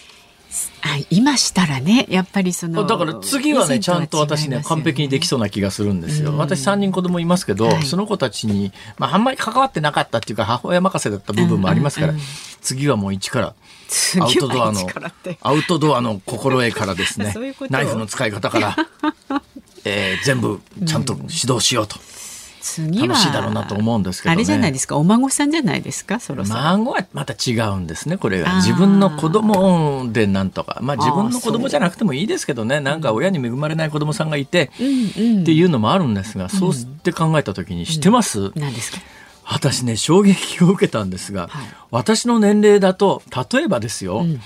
[0.81, 12.27] あ今したらねやっぱりそのだから次はねちゃんと私ね完璧にできそうな気がするんですよ、うん、私3人子供いますけど、はい、その子たちに、まあ、あんまり関わってなかったっていうか母親任せだった部分もありますから、うんうんうん、
[12.61, 13.55] 次はもう一から
[14.19, 14.87] アウトドアの
[15.41, 17.33] アウトドアの心得からですね。
[17.69, 18.75] ナイフの使い方から、
[19.83, 21.97] えー、全部ちゃんと指導しようと。
[22.61, 23.07] 次は。
[23.07, 24.97] 楽しいだろうなと思うんですけど、ね、あれじゃないですか？
[24.97, 26.19] お孫さんじゃないですか？
[26.19, 26.59] そろそろ。
[26.61, 28.55] 孫はまた違うんですねこれが。
[28.55, 30.79] 自分の子供でなんとか。
[30.81, 32.79] まあ自分の子供じゃなくてもいいですけどね。
[32.79, 38.99] なんか親に恵まれない子供さんがいて、うん、っていうのもあるんですが、そうして考えた時に知ってます、うん、何ですか？
[39.43, 43.21] 私ね衝撃を受けたんですが、はい、私の年齢だと
[43.51, 44.39] 例えばですよ、うん。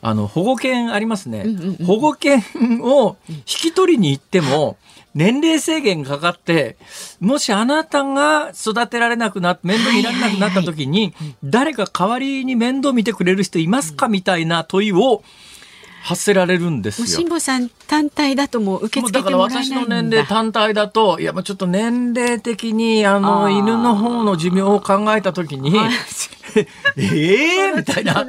[0.00, 2.42] あの保護犬ありますね、うんうんうん、保護犬
[2.82, 4.76] を引き取りに行っても、
[5.14, 6.76] 年齢制限かかって、
[7.20, 15.22] もしあなたが育てられなくなって、面倒見られなくなった時に、誰か代わりに面倒見てくれる人いますかみたいな問いを、
[16.04, 17.06] 発せられるんですよ。
[17.06, 19.76] 辛坊さん単体だともう受け付けてもらえないんだ。
[19.76, 25.74] だから私の年齢単体だと、いや、ちょっと年齢的に、あの、犬の方の寿命を考えたときに、
[26.56, 26.60] え
[26.96, 28.26] えー、みたいな。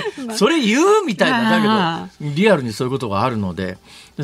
[0.34, 1.50] それ言うみたいな。
[1.50, 3.76] だけど、リアルにそういうことがあるので、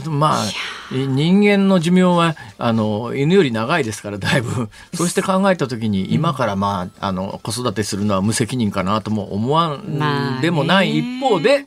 [0.07, 0.45] まあ、
[0.91, 4.71] 人間の寿命は、あの、犬より長いですから、だいぶ。
[4.95, 11.67] そうして考えたときに、今からまあ、あの、子育てするのは無責任かなとも思わんでもない一方で、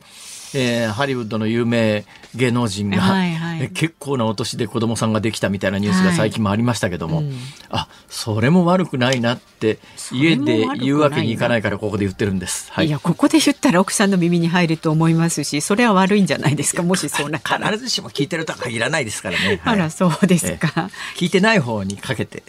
[0.54, 7.34] えー、ハリウッドの有名芸能人が、はいはい、結構なお年で子供さんができたみたいなニュースが最近もありましたけども、はいうん、
[7.70, 9.78] あそれも悪くないなって
[10.12, 12.72] 家で言うわけにいかないからここで言ってるんです。
[12.72, 16.82] はい、いやここで言ったら奥さんの耳に入ると思いますしそれは悪いんじゃないですか？
[16.82, 19.60] もしそうな必ずしも聞いてるとは限らないですからね。
[19.62, 22.42] はい、あらそうですか、えー、聞いてない方にかけて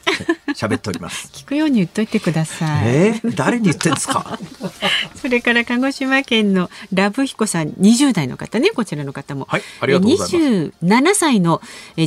[0.55, 1.29] 喋っております。
[1.33, 2.87] 聞くように言っといてください。
[2.87, 4.39] えー、誰に言ってんですか？
[5.15, 9.45] それから鹿児島県のラブヒコさん20代の方ねこちらの方も。
[9.49, 10.37] はいありがとうございます。
[10.37, 11.61] 27歳の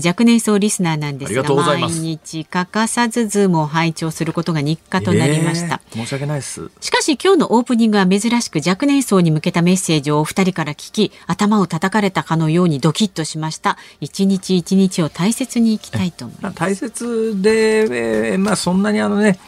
[0.05, 6.71] 若年層リスナーなんですが毎日欠かさずズームを拝聴することが日課となりました、えー、申し訳ないです。
[6.81, 13.77] しかし今日のオープニングは珍しく若年層に向けたメッセージをお二人から聞き頭を叩かれたかのようにドキッとしました。
[14.01, 16.57] 一日一日を大切に生きたいと思います。
[16.57, 19.39] 大切で、えー、まあそんなにあのね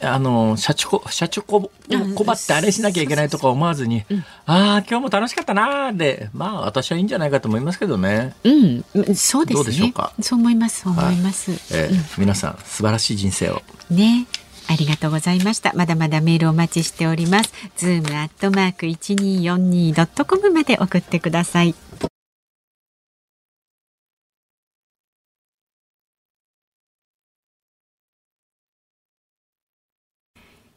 [0.00, 1.70] あの、社長、社長こ、
[2.14, 4.04] 困ってあれしなきゃいけないとか思わずに、
[4.46, 8.34] ああ、今日も楽しかったなーで、まあ私はいいんじゃないかと思いますけどね。
[8.44, 9.54] うん、そうですね。
[9.54, 10.12] どうでしょうか？
[10.20, 11.50] そう思います、そう思います。
[11.50, 13.62] はい、えーうん、皆さん、素晴らしい人生を。
[13.90, 14.26] ね。
[14.70, 15.72] ありがとうございました。
[15.74, 17.50] まだまだメールお待ちしております。
[17.78, 21.74] ズームアットマーク一二四二ドットコムまで送ってください。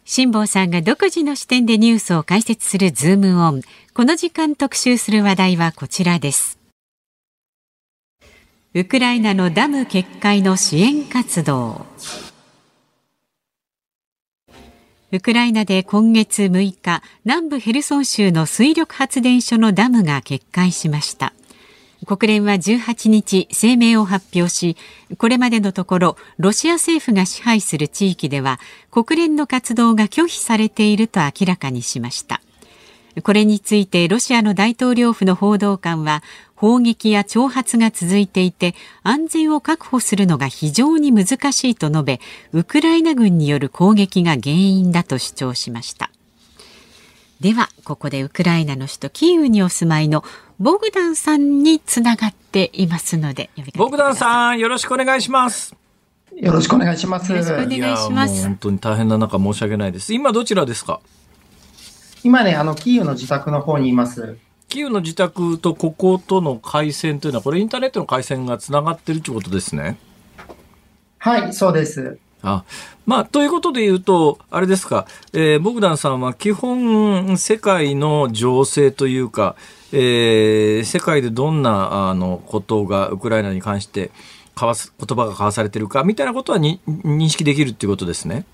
[0.05, 3.61] 辛坊さんが独自の視点でニュースを解説するズームオン。
[3.93, 6.57] この時間特集する話題はこちらです。
[8.73, 11.85] ウクライナのダム決壊の支援活動。
[15.11, 21.33] ウクライナで今月6日、南部ヘルソン州の水力発電所のダムが決壊しました。
[22.05, 24.77] 国連は18日声明を発表し
[25.17, 28.59] これまでのところロシア政府が支配する地域では
[28.89, 32.41] 国連の活動が拒否されていると明らかにしました。
[33.23, 36.23] これについてロシアの大統領府の報道官は
[36.55, 42.19] 砲撃や挑発が続いていて安全を確保するのが非常に難しいと述べ
[42.53, 46.10] ウクライナ軍による攻撃が原因だと主張しました。
[47.41, 50.23] ではここでウクライナの首都キーウにお住まいの
[50.59, 55.75] ボグダンさんにつながっていますのでボグダンさんよろしくお願いします
[56.35, 57.31] よろしくお願いします。
[57.31, 58.43] よろしくお願いします。
[58.43, 60.13] 本当に大変な中申し訳ないです。
[60.13, 61.01] 今どちらですか？
[62.23, 64.37] 今ね、あの、キーウの自宅の方にいます。
[64.69, 69.97] キーウの自宅とこことの回線というのは、これインターネットの回線がつながってるということですね。
[71.17, 72.17] はい、そうです。
[72.43, 72.63] あ
[73.05, 79.55] まあ、ということで言うと、あれですか、えー、ボグダンさんは基本、世界の情勢というか、
[79.91, 84.11] えー、世界でどんなあのことがウクライナに関して
[84.55, 88.45] 交わす言葉が交わされてるかみたいなことはに認識できるということですね。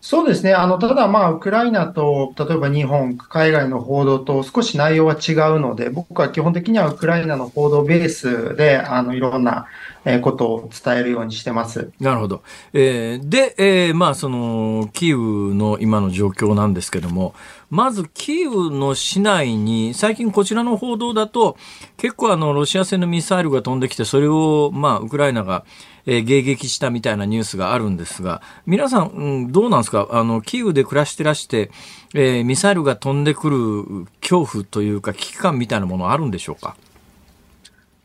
[0.00, 0.52] そうですね。
[0.52, 9.64] あの、ただまあ、ウクライナと、例えば日本、海外の報道と少し内容は違うので、僕は基本的にはウクライナの報道ベースで、あの、いろんな
[10.04, 11.90] えことを伝えるようにしてます。
[11.98, 12.42] なるほど。
[12.72, 17.34] えー、で、えー、まあ、その、キーウの今の状況なんですけども、
[17.70, 21.56] まず、キーウの市内に、最近こちらの報道だと、
[21.96, 25.64] 結構あの、ロシア製のミサイルが飛んできて、それを、まあ、ウクライナが、
[26.06, 30.08] えー、迎撃したみたいなニュースがあるんですが、皆さん、うん、どうなんですか？
[30.10, 31.70] あの、キーウで暮らしてらして、
[32.12, 36.76] えー、ミサイルが飛んでくる恐怖というか危機感みたいなものあるんでしょうか？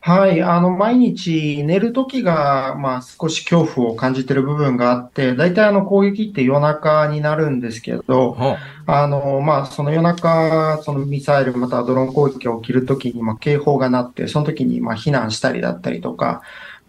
[0.02, 8.34] はい、あの、毎日寝るときが、まあ、少し恐怖を感じている部分があって、大体あの、攻撃って夜中になるんですけど、
[8.86, 9.06] あ。
[9.06, 16.40] の、まあ、その夜中、そのミサイルまたはドローン攻撃が起きるときに、まあ、警報が鳴って、その時に、まあ、避難したりだったりとか、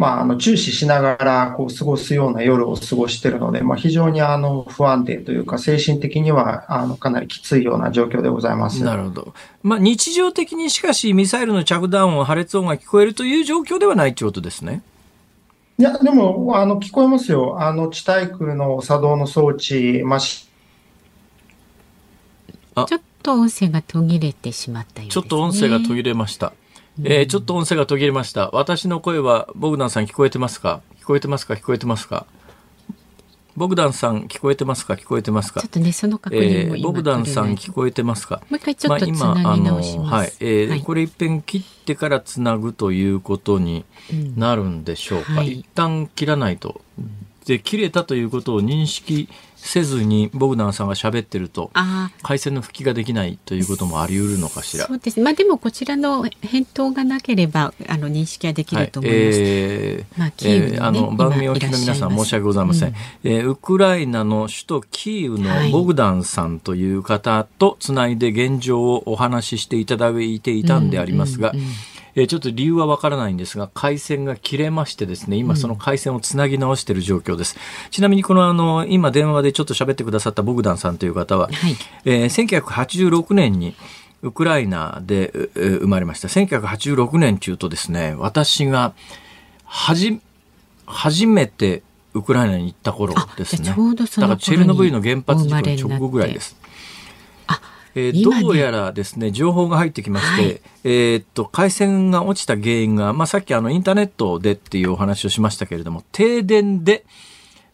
[0.02, 8.84] まあ、あの、注視しながら、こう、過ごすような夜を過ごしているので、まあ、非常に、あの、不安定というか、精神的には、あの、かなりきついような状況でございます。
[8.84, 9.34] なるほど。
[9.62, 14.82] まあ、日常的にしかし、ミサイルの着弾音、破裂音が聞こえるという状況ではないということですね。
[15.78, 17.62] いや、でも、あの、聞こえますよ。
[17.62, 26.54] あの、地対空の作動の装置、まあ、ちょっと音声が途切れてしまったようです、ね、ちょっと音声が途切れました。
[27.04, 28.49] えー、ちょっと音声が途切れました。
[28.51, 30.82] 私の声は、ボグダンさん聞こえてますか？
[30.99, 31.54] 聞こえてますか？
[31.54, 32.25] 聞こえてますか？
[33.56, 34.93] ボグダンさん聞こえてますか？
[34.93, 35.62] 聞こえてますか？
[35.62, 38.41] ちょっとね、その確認も、えー、ボグダンさん聞こえてますか？
[38.49, 40.12] もう一回ちょっとつなぎ直します。
[40.12, 40.34] まあ、はい。
[40.39, 43.86] えー、はい、これ一遍切ってからつなぐということに
[44.36, 45.32] なるんでしょうか？
[45.32, 46.82] うんはい、一旦切らないと。
[47.45, 49.27] で、切れたということを認識
[49.63, 51.71] せずにボグダンさんが喋ってると
[52.24, 54.88] 回線の復帰ができないということもあり得るのかしら。
[54.88, 55.21] そうです。
[55.21, 59.39] まあでもこちらの返答がなければあの認識はできると思います。
[59.39, 62.89] はい、えー、まあキーウ、ね、えー、あの番組をお聞きの皆さん申し訳ございません。
[62.89, 71.52] うん、えー、ウクライナの首都キーウのボグダンさんという方とつないで現状をお話ししていただいていたんでありますが。
[71.52, 71.71] うんうんうん
[72.15, 77.56] えー、ちょっと理由はわからないんですが、回線が切れましてですね、今その回線をつなぎ直している状況です。
[77.56, 83.76] うん、ちなみにこのあの、今電話でちょっと喋ってくださったボグダンさんという方は、はい、えー、1986年に、
[84.24, 86.28] ウクライナで生まれました。
[86.28, 88.93] 1986年中とですね、私が、
[89.65, 90.21] はじ、
[90.86, 91.82] 初めて
[92.13, 93.74] ウクライナに行った頃ですね。
[93.74, 96.56] ちょうどだからチェルノブイリの原発事故の直後ぐらいです。
[97.95, 107.06] えー、どうやらですね、情報が入ってきまして、はい、えー、っと、回線が落ちた原因が、まあ、さっきあの、インターネットでっていうお話をしましたけれども、停電で、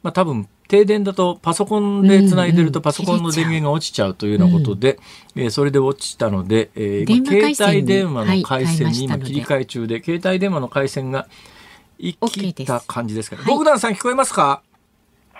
[0.03, 5.00] まあ、多分、停電だとパソコンでつないでるとパソコンの電源が落ちちゃうというようなことで、
[5.33, 11.27] うん、えー、それで落ちたので、えー、今携帯電話の回線に今切り替え中で、携帯電話の回線が
[12.00, 14.62] 生きた感じですけど、ボグダンさん聞こえますか？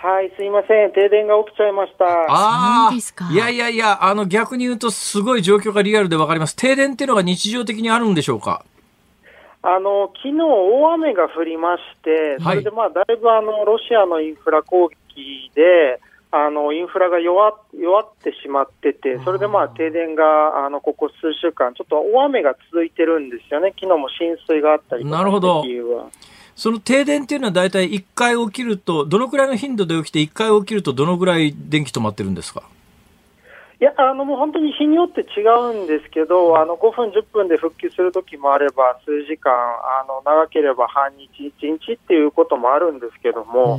[0.00, 0.92] はい、すいません。
[0.92, 2.04] 停電が起きちゃいました。
[2.06, 2.92] ああ、
[3.32, 6.54] いやいやいや、あの、逆に言うと、すごい状況がリアルでわかります。
[6.54, 8.64] 停電っていうのが日常的にあるんでしょうか？
[9.60, 23.74] あの、昨日大雨が降りまして、それでまあ、だいぶあの、ロシアのインフラ攻撃で、あの、インフラが弱弱ってしまってて、それでまあ、停電が、あの、ここ数週間、ちょっと大雨が続いてるんですよね。
[23.74, 25.16] 昨日も浸水があったりとか。
[25.16, 25.64] なるほど。
[26.58, 32.64] その停電っていうのは大体1回起きると、どのくらいの頻度で起きて、1回起きるとどのぐらい電気止まってるんですか？
[33.80, 43.78] いや、あの、もう本当に日によって違うんですけど、あの、5分、10分で復旧するときもあれば、数時間、あの、長ければ半日、1日っていうこともあるんですけども。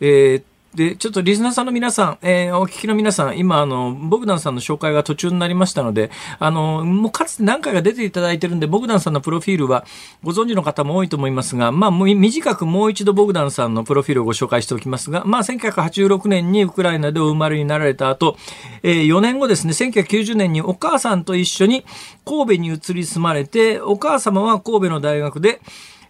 [0.00, 0.42] えー
[0.76, 9.86] で、ちょっとリスナーさんの皆さん、えー、お聞きの皆さん、今、あの、ボグダンさんの紹介が途中になりましたので、あの、もうかつて何回か出ていただいてるんで、ボグダンさんのプロフィールは
[10.22, 18.36] ご存知の方も多いと思いますが、まあ、短くもう一度ボグダンさんのプロフィールをご紹介しておきますが、まあ、1986年にウクライナでお生まれになられた後、
[18.82, 21.86] えー、4年後ですね、1990年にお母さんと一緒に
[22.26, 25.62] 神戸に移り住まれて、お母様は神戸の大学で、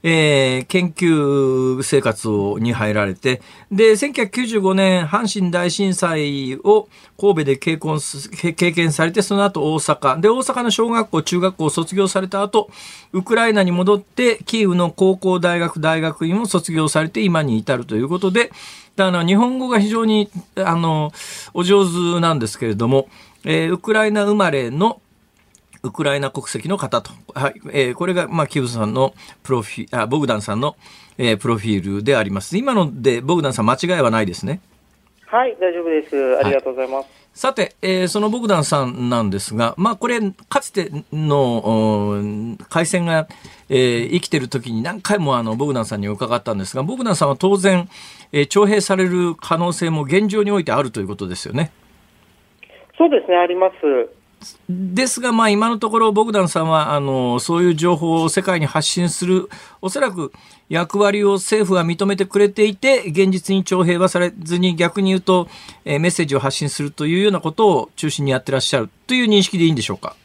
[0.09, 3.43] えー、研究生活をに入られて、
[3.73, 6.87] で、1995年、阪神大震災を
[7.19, 7.99] 神戸で経験
[8.55, 10.21] 経験されて、その後大阪。
[10.21, 12.71] で、大阪の小学校、中学校を卒業された後、
[13.13, 18.53] ウクライナに戻って、キーウの高校、大学、大学院を卒業されて、今に至るということで、
[18.99, 21.13] あの、日本語が非常に、あの、
[21.53, 23.09] お上手なんですけれども、
[23.43, 25.01] えー、ウクライナ生まれの
[25.83, 30.77] ウクライナ国籍の方と、はいえー、これが、まあ、キブさんのプロフィあボグダンさんの、
[31.19, 32.57] えー、プロフィールであります。
[32.57, 34.61] 今のでボグダンさん間違いはないですね。
[35.27, 36.39] はい、大丈夫です。
[36.39, 37.05] ありがとうございます。
[37.05, 43.27] はい、さて、えー、そのボグダンさんなんですが、まあ、これ、かつての回線が、
[43.69, 47.89] えー、生きてる時に何回もあのボグダンさんに伺ったんですが、ボグダンさんは当然、
[48.31, 51.73] えー、徴兵される可能性も現状においてあるということですよね。
[52.97, 53.75] そうですね、あります。
[54.69, 59.49] ですが、まあ、今のところ、ボグダンさんは、あの、そういう情報を世界に発信する、
[59.81, 60.33] おそらく
[60.69, 65.49] 役割を政府は認めてくれていて、現実に徴兵はされずに、逆に言うと、
[65.85, 70.17] えー、メッセージを発信するというようなことを中心にやってらっしゃるという認識でいいんでしょうか？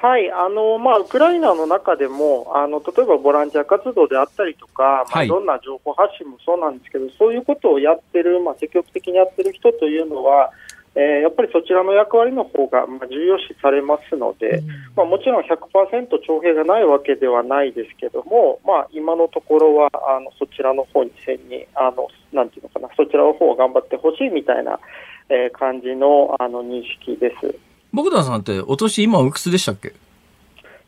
[0.00, 10.52] はい、あの、まあ、ウクライナの中でも、あの、例えばボランティア活動であったりとか、まあ、どんな情報発信もそうなんですけど、そういうことをやってる、まあ、積極的にやってる人というのは、
[10.98, 24.80] えー、やっぱりそちらの役割の方がまあ重要視されますので、うん、まあ、もちろん100%徴兵がないわけではないですけども、まあ、今のところはあのそちらの方に専にあのなんていうのかなそちらの方を頑張ってほしいみたいな、
[25.28, 27.54] えー、感じのあの認識です。
[27.92, 29.92] 僕田さんってお年今おいくつでしたっけ？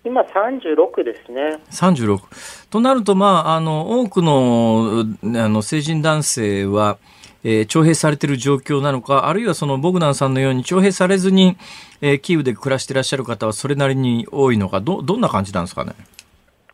[0.02, 1.58] 今36ですね。
[1.70, 2.66] 36。
[2.70, 6.96] となると、まあ、あの、多くの、あの、成人男性は、
[7.42, 11.56] えー、徴兵されている状況なのか、あるいはそのボグナンさんのように徴兵されずに、
[12.00, 15.92] えー、キーウで暮らしていらっしゃる方はそれなりに多いのか、どどんな感じなんですかね？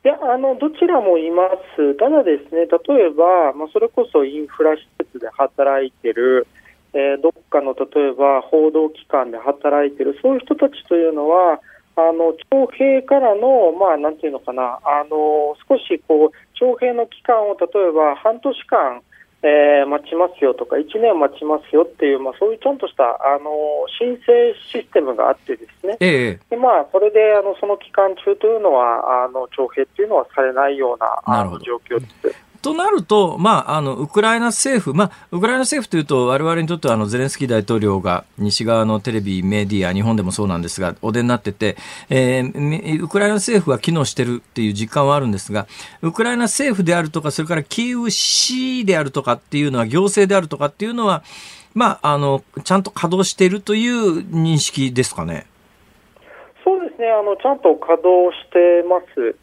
[0.05, 6.47] いやあのどちらもいます、ただですね、例えば、まあ、それこそインフラ施設で働いてる、
[6.95, 11.61] えー、どっかの例えば報道機関で働いてる、そういう人たちというのは、
[11.97, 19.03] あの徴兵からの、まあ、なんていうのかな、あの少しこう徴兵の期間を例えば半年間、
[19.47, 23.51] えー、待ちますよとか、1年待ちますよっていう、まあ、そういうちゃんとしたあの
[23.97, 32.46] 申請システムがあってですね、ええ、でまあ、それであのその期間中というのは、あの徴兵っていうのはされないようなあの状況です。
[32.67, 41.77] となると、まあ、あの、ウクライナ政府、まあ、ウクライナ政府というと、我々にとっては、あの、ゼレンスキー大統領が西側のテレビ、メディア、日本でもそうなんですが、お出になってて、
[42.11, 45.69] えー、ウクライナ政府は機能してるっていう実感はあるんですが、
[46.03, 51.23] ウクライナ政府であるとか、それからキーウ市であるとかっていうのは、行政であるとかっていうのは、
[51.73, 55.47] まあ、あの、ちゃんと稼働しているという認識ですかね？
[56.65, 59.37] そうですね、あの、ちゃんと稼働してます。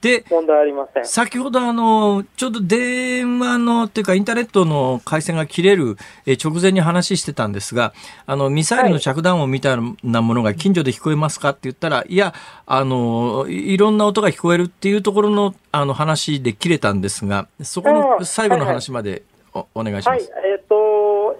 [0.00, 1.06] で、問題ありません。
[1.06, 5.96] 先ほどあの、ちょうど電話の、っていうかインターネットの回線が切れる
[6.42, 7.92] 直前に話してたんですが、
[8.26, 12.32] あの、ミサイルの着弾音みたいなものが近所で聞こえますかって言ったら、いや、
[12.66, 19.22] あの、いろんな音が聞こえるっていうところの、あの話で切れたんですが、そこの最後の話まで
[19.52, 20.30] おお願いします。
[20.30, 20.87] はい、えっ、ー、と、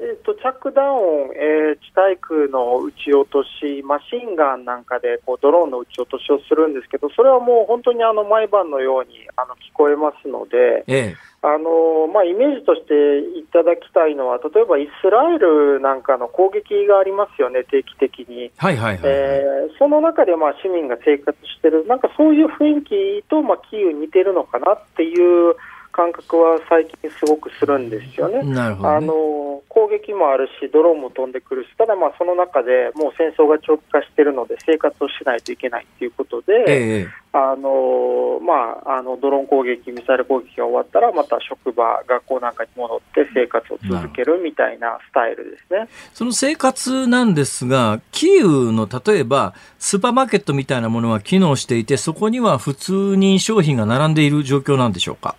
[0.01, 18.51] えっ、ー、と、着弾音、えー、地対空の撃ち落とし、マシンガンなんかで、こう、ドローンの撃ち落としをするんですけど、それはもう本当にあの、毎晩のように、あの、聞こえますので、ええあのまあ、イメージとしていただきたいのは、例えばイスラエルなんかの攻撃がありますよね、定期的に。
[18.57, 25.55] はいはいはい、えー、その中でまあ市民が生活してる、なんかそういう雰囲気とまあキーウ似てるのかなっていう
[25.99, 28.41] 感覚は最近すごくするんですよね。
[28.45, 55.35] なるほど、ね、あの攻撃もあるし、ドローンも飛んでくるし、ただまあその中でもう戦争が長期化しているので生活をしないといけないということで、ええ、あのまあ、あのドローン攻撃、ミサイル攻撃が終わったら、また職場、学校なんかに戻って生活を続けるみたいなスタイルですねその生活なんですが、キーウの例えばスーパーマーケットみたいなものが機能していて、そこには普通に商品が並んでいる状況なんでしょうか？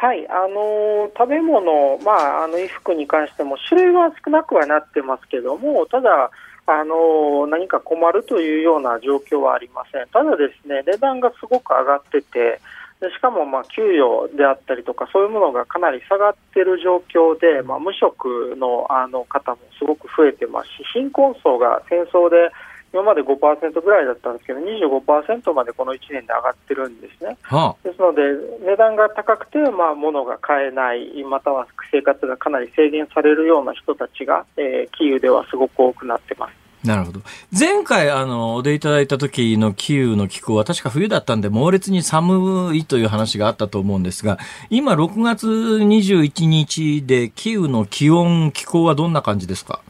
[0.00, 6.30] はい、あの食べ物、まあ、あの衣服に関しても種類は少なくはなってますけども、ただ、
[6.64, 10.06] あの何か困るというような状況はありません。
[10.08, 12.60] ただですね、値段がすごく上がってて、
[13.02, 22.50] でしかもまあ給与であったりとか、そういうものがかなり下がっている状況で、まあ、無職のあの方もすごく増えてますし、貧困層が戦争で
[22.92, 27.36] 今まで5%ぐらいだったんですけど、25%までこの1年で上がってるんですね。
[27.42, 28.22] はあ、ですので、
[28.66, 36.60] 値段が高くて、まあ、物が買えない、または生活がかなり制限されるような人たちが、えー、キーウではすごく多くなってます。
[36.86, 37.20] なるほど。
[37.56, 44.38] 前回、あの、お出いただいた時のキーウの気候は確か冬だったんで猛烈に寒いという話があったと思うんですが、
[44.70, 49.80] 今6月21日でキーウの気温、気候はどんな感じですか？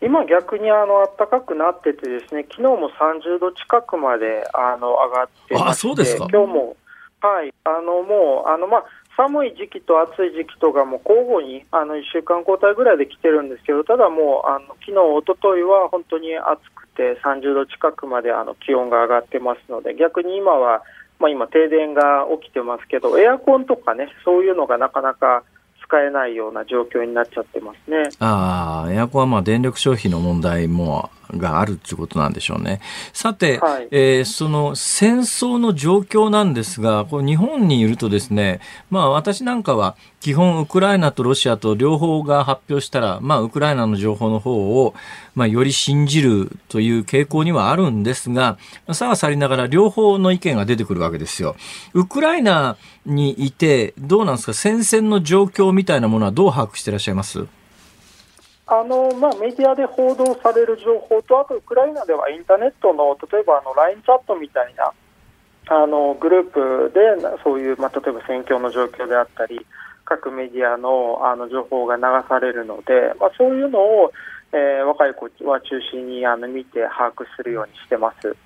[0.00, 6.76] 今、逆にあの暖かくなってて、ですね昨日も30度近くまであの上がってまして、今日も、
[7.20, 8.84] はい、あのもうあの、まあ、
[9.16, 20.82] 寒い時期と暑い時期とがもう交互にあの1週間交代ぐらいで来てるんですけど、ただもう、あの昨日一昨日は本当に暑くて、30度近くまであの気温が上がってますので、逆に今は、
[21.18, 25.42] まあ、今、停電が起きてますけど、エアコンとかね、そういうのがなかなか
[25.88, 28.10] 使えないような状況になっちゃってますね。
[28.20, 32.80] ああ、エアコンはまあ電力消費の問題もがあるということなんでしょうね。
[33.12, 38.60] さて、はい、えー、その戦争の状況なんですが、これ日本にいるとですね、
[38.90, 44.94] まあ私なんかは基本ウクライナとロシアと両方が発表したら、まあウクライナの情報の方を、
[45.34, 48.58] まあより信じるという傾向にはあるんですが、
[48.92, 51.56] さはさりながら両方の意見が出てくるわけですよ。
[51.94, 52.76] ウクライナ
[53.06, 54.54] にいて、どうなんですか？
[54.54, 57.46] 戦線の状況みたいなものはどう把握していらっしゃいます？
[58.70, 64.92] あのまあ、メディアで報道される情報と、あとウクライナではインターネットの例えばあの LINE チャットみたいな
[65.70, 67.00] あのグループで
[67.42, 69.64] そういう、まあ、例えば戦況の状況であったり、
[70.04, 74.12] 各メディアのあの情報が流されるので、まあ、そういうのを、
[74.52, 78.36] えー、若い子は中心にあの見て把握するようにしてます。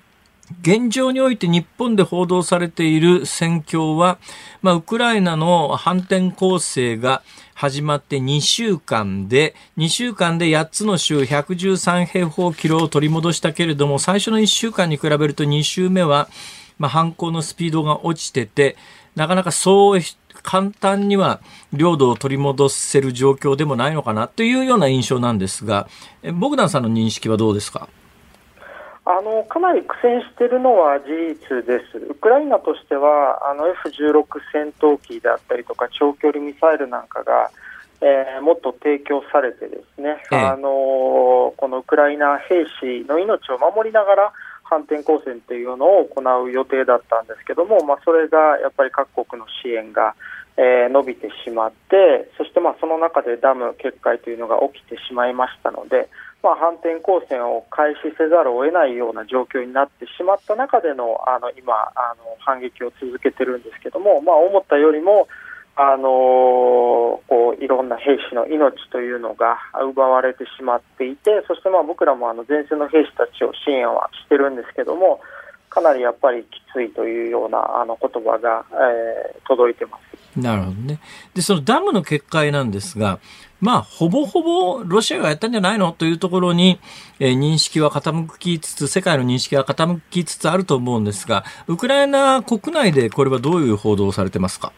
[0.61, 4.17] 現状において日本で報道されている戦況は、
[4.61, 7.23] まあ、ウクライナの反転攻勢が
[7.53, 16.27] 始まって2週間で、2週間で8つの州113平方キロを取り戻したけれども、最初の1週間に比べると2週目は、
[16.77, 18.75] まあ、反攻のスピードが落ちてて、
[19.15, 20.01] なかなかそう
[20.41, 21.39] 簡単には
[21.71, 25.87] 領土を取り戻せる状況でもないのかなというような印象なんですが、
[26.33, 27.87] ボグダンさんの認識はどうですか？
[29.05, 34.23] あのかなり苦戦しているのは事実です、ウクライナとしてはあの F16
[34.53, 37.51] 戦闘機であったりとか長距離ミサイルなんかが、
[37.99, 44.33] えー、もっと提供されてですね、ええ、あのこのウクライナ兵士の命を守りながら
[44.63, 50.15] 反転攻勢というのを行う予定だったんですけども、まあ、それがやっぱり各国の支援が、
[50.55, 56.07] えー、伸びてしまって、そしてまあその中でダム決壊というのが起きてしまいましたので、
[56.43, 65.29] まあ、反転攻勢を開始せざるを得ないような状況になってしまった中でのあの今あの反撃を続けてるんですけども、まあ、思ったよりも
[65.75, 75.21] あのこういろんな兵士の命というのが奪われてしまっていてそしてまあ僕らもあの前線の兵士たちを支援はしてるんですけども
[75.73, 80.39] かなりやっぱりきついというようなあの言葉が、えー、届いてます。
[80.39, 80.99] なるほどね。
[81.33, 83.19] で、そのダムの決壊なんですが、
[83.59, 86.79] まあ、ほぼほぼロシアがやったんじゃないのというところに、
[87.19, 94.73] えー、認識は傾きつつ、世界の認識は傾きつつあると思うんですが、ウクライナ国内でこれはどういう報道をされてますか？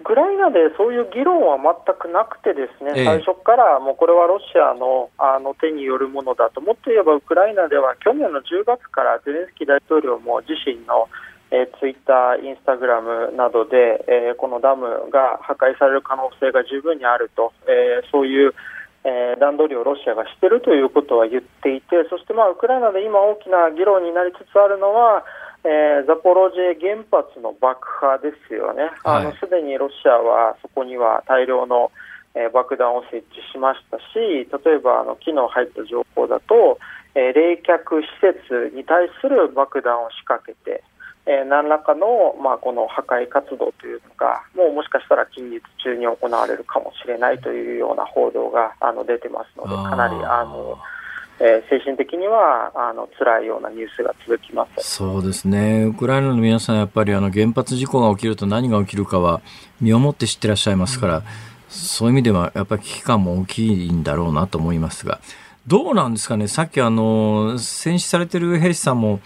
[0.00, 11.08] ウクライナでそういう議論は全くなくて、ですね、え最初からもうこれはロシアのあの手によるものだと、もっと言えばウクライナでは去年の10月からゼレンスキー大統領も自身の
[11.50, 18.52] えー、ツイッター、インスタグラムなどで、えー、このダムが破壊される可能性が十分にあると、えー、そういう、
[19.04, 25.24] えー、段取りをロシアがしているということは言っていて、そして、まあ、ウクライナで今大きな議論になりつつあるのは、
[25.64, 28.90] えー、ザポロジエ原発の爆破ですよね。
[29.04, 31.90] あの、すでにロシアはそこには大量の、
[32.34, 36.78] えー、爆弾を設置しましたし、例えばあの昨日入った情報だと、
[37.14, 40.84] えー、冷却施設に対する爆弾を仕掛けて、
[41.26, 50.78] えー、何らかの、まあ、この破壊活動というのが、もうもしかしたら近日中に行われるかもしれないというような報道があの出てますので、かなりあの、
[51.40, 54.96] えー、精神的にはあの辛いようなニュースが続きます。
[54.96, 59.40] そうですね、ウクライナの皆さん、やっぱりあの原発事故が起きると何が起きるかは
[59.80, 61.22] 身をもって知ってらっしゃいますから、うん、
[61.68, 65.20] そういう意味ではやっぱり危機感も大きいんだろうなと思いますが、
[65.66, 69.20] どうなんですかね、さっきあの戦死されてる兵士さんも、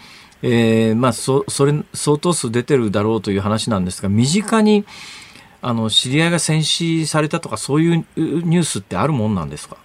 [0.45, 4.83] えー、まあ、そ、それ、相当数出てるだろうという話なんですが、身近に、
[5.61, 9.77] あの、知り合いが戦死されたとか、そういうニュースってあるもんなんですか？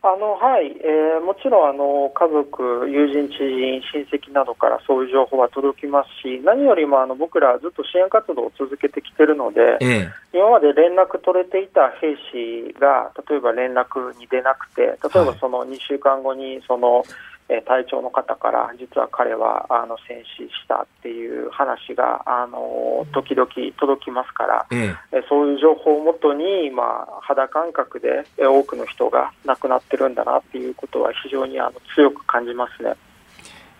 [0.00, 17.04] あのはい、えー、もちろんあの家族、友人、知人、親戚などからそういう情報は届きますし、何よりもあの僕らずっと支援活動を続けてきているので、ええ、今まで連絡取れていた兵士が、例えば連絡に出なくて、例えばその2週間後にその、
[17.48, 32.94] え隊長の方から実は彼はあの戦死したっていう話があの時々届きますから、ええ、そういう情報をもとに、まあ、肌感覚で多くの人が亡くなってるんだなっていうことは非常にあの強く感じますね。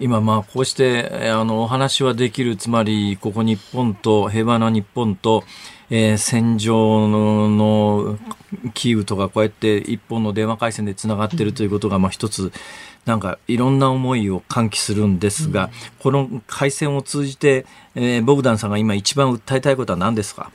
[0.00, 5.42] 今、まあ、こうして、あの、お話はできる、つまり、ここ日本と、平和な日本と、
[5.90, 8.18] えー、戦場のの
[8.74, 12.52] キーウとかこうやって一本の電話回線でつながっているということが、まあ一つ
[13.08, 20.52] なんかいろんな思いを喚起するんですが、うん、この回線を通じて、えー、ボグダンさんが今一番訴えたいことは何ですか？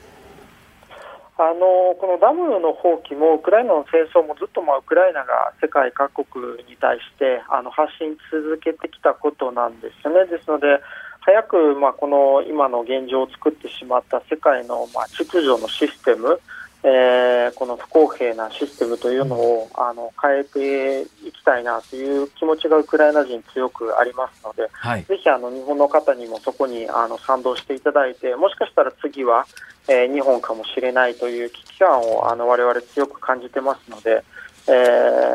[1.36, 10.30] あのこのダムの放棄もウクライナの戦争もずっとまあウクライナが世界各国に対してあの発信続けてきたことなんですよね。
[10.30, 10.80] ですので
[11.22, 16.38] 早くまあこの今の現状を作ってしまった世界のまあ秩序のシステム
[16.86, 29.46] えー、この不公平なシステムというのをあの変えていきたいなという気持ちがウクライナ人強くありますので、はい、ぜひあの日本の方にもそこにあの賛同していただいてもしかしたら次は、
[29.88, 34.22] えー、日本かもしれないという危機感をあの我々強く感じてますので、
[34.68, 34.70] え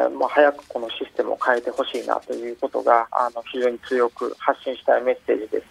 [0.07, 5.65] ーまあ、早くこのシステムを変えてほしいなということがあの非常に強く発信したいメッセージです。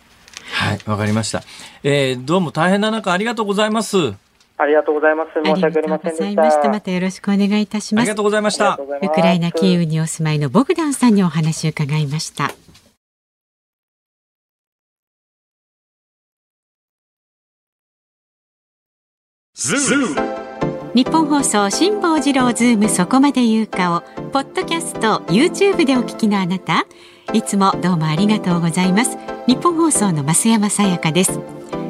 [0.55, 1.43] はい、わかりました。
[1.85, 4.28] えー、どうも大変な中ありがとうございます。
[4.59, 5.31] ありがとうございます。
[5.35, 6.51] 申し訳ありませんでした。
[6.51, 8.03] したまたよろしくお願いいたします。
[8.03, 8.79] ありがとうございました。
[9.03, 12.51] ウクライナキーウにお住まいのボグダンさんにお話を伺いました。
[20.95, 24.01] 日本放送辛坊治郎ズームそこまで言うかを
[24.31, 26.87] ポッドキャスト YouTube でお聞きのあなた
[27.33, 31.41] いつもどうもありがとうございますニッポン放送の増山さやかです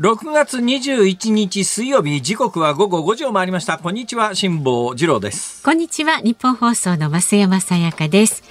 [0.00, 3.76] 6月21日水曜日時刻は午後5時を回りました。
[3.76, 5.62] こんにちは辛坊治郎です。
[5.62, 8.42] こんにちは日本放送の増山さやかです。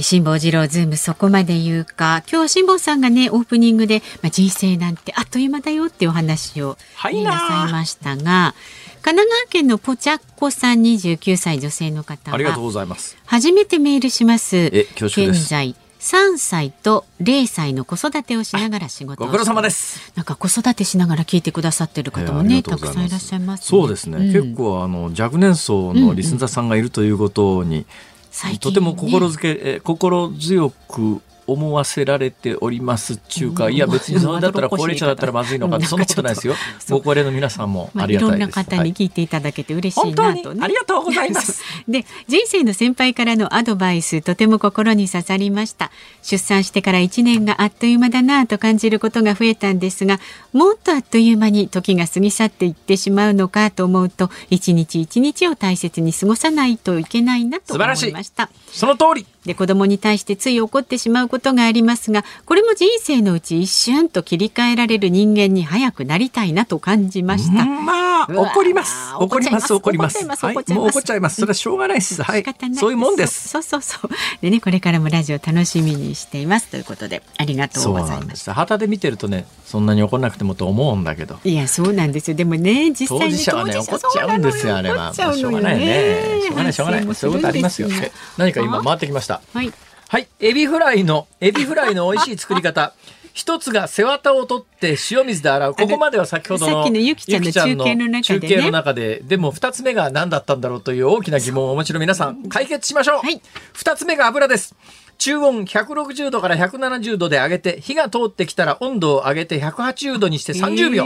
[0.00, 2.22] 辛坊治郎ズームそこまで言うか。
[2.26, 7.38] 今日は辛坊さんがねオープニングで、まあ、人生なんてあっという間だよっていうお話を、はい、な。
[7.38, 8.54] さいましたが
[9.02, 13.18] 神奈川県のポチャッコさん29歳女性の方はありがとうございます。
[13.26, 14.72] 初めてメールします。
[14.96, 20.12] 現在3歳と0歳の子育てをしながら仕事ご苦労様です。
[20.16, 28.50] なんか子育てしながら聞いてくださってる方もね、たくさんいらっしゃいます、ね、そうですね、うん、結構あの若年層のリスナーさんがいるということに、うん。
[28.50, 31.20] うん、とても心づけ、ね、心強く
[31.52, 36.54] 思わせられておりますっていうか、いや別にそれだったら高齢者だったらまずいのかそんなことないですよ。
[36.88, 38.28] ご高齢の皆さんもありがたいです。
[38.28, 41.62] いろんな方に聞いていただけて嬉しいなと、ね、ありがとうございます。
[41.88, 45.90] で、人生の先輩からのアドバイス、とても心に刺さりました。
[46.22, 50.20] 出産してから1年があっという間だなと感じることが増えたんですが、
[50.52, 58.50] もっとあっという間に時が過ぎ去っていってしまうのかと思うと、一日一日を大切に過ごさないといけないなと思いました。
[58.72, 59.26] その通り。
[59.46, 67.64] で子供に対してつい怒ってしまうことがありますがこれも人生のうち一瞬と切り替えられる人間に早くなりたいなと感じました。
[67.64, 70.26] まあ怒ります怒ります怒ります。
[70.26, 71.36] はい、もう怒っちゃいます。
[71.36, 72.22] それはしょうがないです。
[72.22, 72.44] はい。
[72.74, 73.48] そういうもんです。
[73.48, 74.10] そうそうそう
[74.42, 78.50] でねこれからもラジオ楽しみにしていますということでありがとうございます。
[78.50, 81.38] 旗で見てるとねそんなに怒らなくてもと思うんだけど。
[81.44, 82.36] いやそうなんですよ。
[82.36, 85.14] でもね実際に当ね怒っちゃうんですよあれは。
[85.14, 86.42] しょうがないね。
[86.42, 87.14] しょうがないしょうがない。
[87.14, 87.88] そういうことありますよ。
[88.36, 89.29] 何か今回ってきました。
[89.52, 89.72] はい。
[90.08, 90.26] はい。
[90.40, 92.94] エビフライの、エビフライの美味しい作り方。
[93.32, 95.74] 一つが背わたを取って塩水で洗う。
[95.74, 103.18] ここまでは先ほどのゆきちゃんの中継の中で、ね、中継の中で、でも二つ目が何だったんだろうという大きな疑問をお持ちの皆さん、解決しましょう。
[103.18, 103.40] はい。
[103.72, 104.74] 二つ目が油です。
[105.18, 111.04] 中温160度から170度で揚げて、火が通ってきたら温度を上げて180度にして30秒。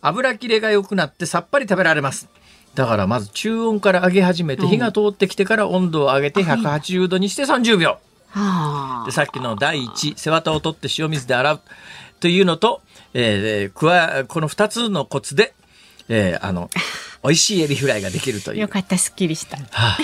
[0.00, 2.28] 油切れが良くなってさっぱり食べられます。
[2.74, 7.98] だからまず中温から揚げ始めて、火が通ってきてから温度を上げて180度にして30秒。
[9.04, 11.60] でさっきの第一背わたを取って塩水で洗う。
[12.20, 12.82] というのと、
[13.14, 15.54] えー、加この2つのコツで、
[16.08, 16.70] えー、あの
[17.22, 18.60] 美味しいエビフライができるという。
[18.60, 19.56] よかったすっきりした。
[19.56, 19.96] は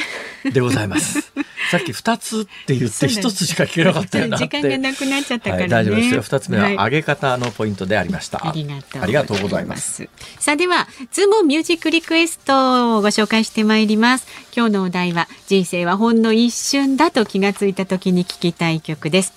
[0.47, 1.33] あ、でございます。
[1.71, 6.23] さっき二つって言って一つしか聞けなかったよな時間がなくなっちゃったから、ねはい、大丈夫ですよ。
[6.23, 8.39] 二つ目は揚げ方のポイントでありました。
[8.39, 8.67] はい、
[9.01, 10.09] ありがとうございます。
[10.39, 14.27] さあでは、ズームミュージックリクエストをご紹介してまいります。
[14.57, 19.33] 今日のお題は人生はほんの一瞬だと気がついた時に聞きたい曲です。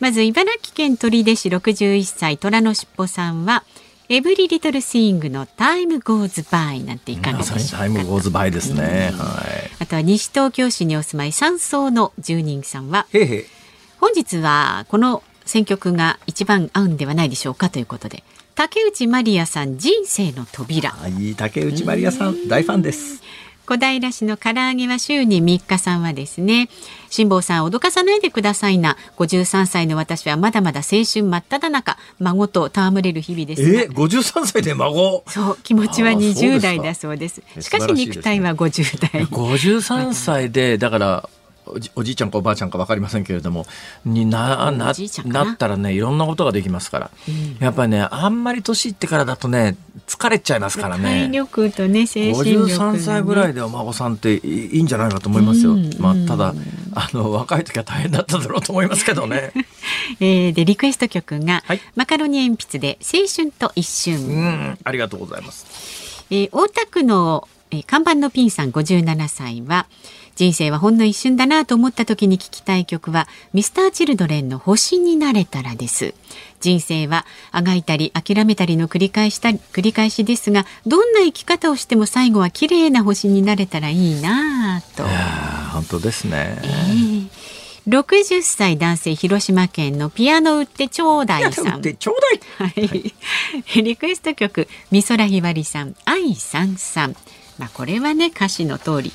[0.00, 3.62] まず茨城県取手市61歳虎のしっぽさんは
[4.08, 7.78] Every Little Thingの time goes by なんていかがでしょうか。
[7.78, 9.12] time goes by ですね。
[9.14, 9.70] はい。
[9.78, 13.06] あとは西東京市にお住まい山荘の住人さんは。
[13.12, 13.46] へへ
[14.00, 18.24] 本日はこの選曲が一番合うんではないでしょうかということで。
[18.54, 20.90] 竹内まりやさん人生の扉。
[20.90, 23.22] はい、竹内まりやさん大ファンです。
[23.72, 26.68] 小平市の唐揚げは週に3日さんはですね
[27.08, 28.98] 辛坊さん脅かさないでくださいな。
[29.16, 35.24] 53歳の私はまだまだ青春真っ只中孫と戯れる日々ですえー、53歳で孫？
[35.26, 37.42] そう気持ちは20代だそうです。
[37.60, 41.28] しかし肉体は50代、ね、53歳でだから
[41.94, 43.66] おじいちゃんかおばあちゃんか分かりませんけれども
[44.04, 44.92] になな
[45.24, 45.44] な？
[45.44, 51.26] ったらねいろんなことができますから、うん、やっぱりねあんまり年いってからだとね疲れちゃいますからね。
[51.26, 56.54] 体力とね精神力、ね、53歳ぐらいでお孫さんっていいんじゃないかと思いますよ、うん、まあ、ただ
[56.94, 59.52] あの若い時は大変だっただろうと思いますけどね。
[60.20, 64.18] えー、でリクエスト曲が、はい、マカロニ鉛筆で青春と一瞬。
[64.18, 64.78] うん。
[64.82, 69.86] ありがとうございます、えー、大田区の、えー、看板のピンさん57歳は
[70.34, 76.14] 「人生はほんの一瞬だなと思った時に聞きたい曲はミスターチルドレンの星になれたらです
[76.60, 85.04] 人生はあがいたり諦めたりの繰り返した繰り返しですがどんな生き方をしても最後は綺麗な星になれたらいいなと
[85.72, 91.82] 本当ですね、えー60歳男性広島県のピアノ売ってちょうだいさん。
[92.58, 93.12] はい。
[93.82, 97.16] リクエスト曲美空ひばりさん愛さんさん。
[97.58, 99.12] まあこれはね歌詞の通り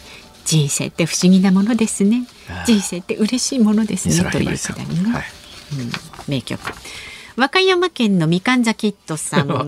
[0.48, 2.26] 人生って不思議なものですね。
[2.66, 4.16] 人生って嬉しいものですね。
[4.32, 5.24] というくだりね、はい。
[5.74, 5.92] うん、
[6.28, 6.62] 名曲。
[7.36, 9.66] 和歌山県のみかんざキットさんも。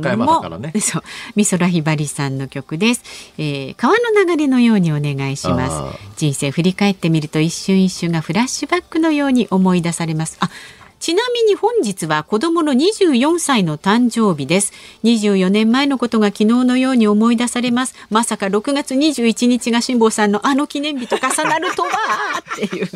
[0.57, 1.03] ね、そう。
[1.35, 3.03] 美空ひばりさんの曲です、
[3.37, 5.99] えー、川の流れのようにお願いします。
[6.15, 10.37] 人生振り返ってみると一瞬一瞬がフラッシュバックのように思い出されます。
[10.39, 10.49] あ
[10.99, 14.73] ちなみに本日は子供の24歳の誕生日です。
[15.03, 17.95] 24年前のことが昨日のように思い出されます。
[18.09, 21.89] まさか6月21日が辛坊さんのあの記念日と重なるとは
[22.39, 22.89] っていう。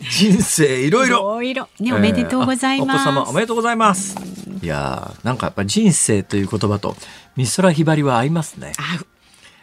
[0.00, 1.42] 人生いろいろ。
[1.42, 3.08] いろね、おめでとうございます。
[3.08, 4.16] お子様おめでとうございます。
[4.62, 6.96] いやなんかやっぱ人生という言葉と
[7.36, 8.72] 美空ひばりは合いますね。
[8.78, 9.06] 合う。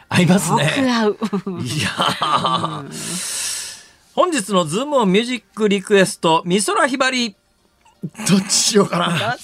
[0.08, 0.70] 合いますね。
[0.88, 1.18] 合う。
[1.60, 2.84] いや
[4.14, 7.34] 本日のズームオンミュージックリクエスト、美空ひばり。
[8.28, 9.36] どっちしようかな。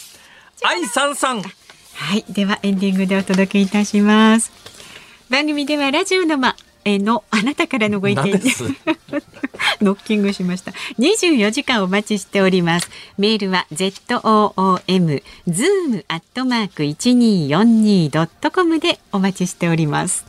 [0.62, 1.40] 愛さんさん。
[1.40, 2.24] はい。
[2.28, 4.52] ではエンディングでお届けいたします。
[5.30, 6.54] 番組ではラジオのま、
[6.84, 8.22] えのあなたからのご意見
[9.80, 10.72] ノッキングしました。
[10.98, 12.90] 24時間お待ちしております。
[13.16, 20.26] メールは z o o m zoom アットマーク一二四二ドットコムでお待ちしております。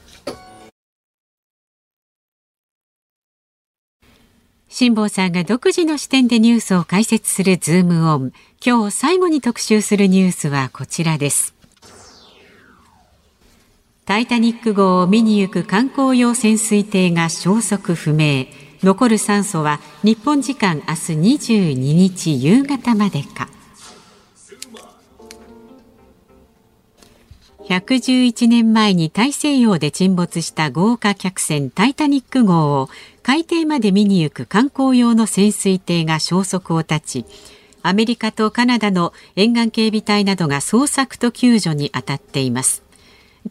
[4.71, 8.33] 辛坊さんが独自の視点でニュースを解説するズームオン。
[8.63, 11.55] 今日最後に特集するニュースはこちらです。
[14.05, 18.45] タイタニック号を見に行く観光用潜水艇が消息不明。
[18.83, 23.49] 残る酸素は日本時間明日22日夕方までか。
[27.69, 32.89] 111年前に大西洋で沈没した豪華客船タイタニック号を
[33.29, 37.25] 海底まで見に行く観光用の潜水艇が消息を絶ち
[37.83, 42.81] アメリカとカナダの沿岸警備隊などが捜索と救助に当たっています。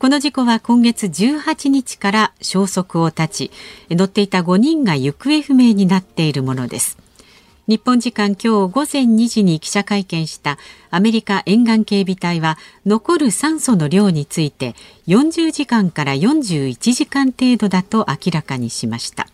[0.00, 3.50] この事故は今月18日から消息を絶ち
[3.90, 6.98] 乗っていた5人が行方不明になっているものです。
[7.68, 10.58] 日本時間今日午前2時に記者会見した
[10.90, 14.74] アメリカ沿岸警備隊は残る酸素の量について
[15.06, 19.28] 40時間から41時間程度だと明らかにしました。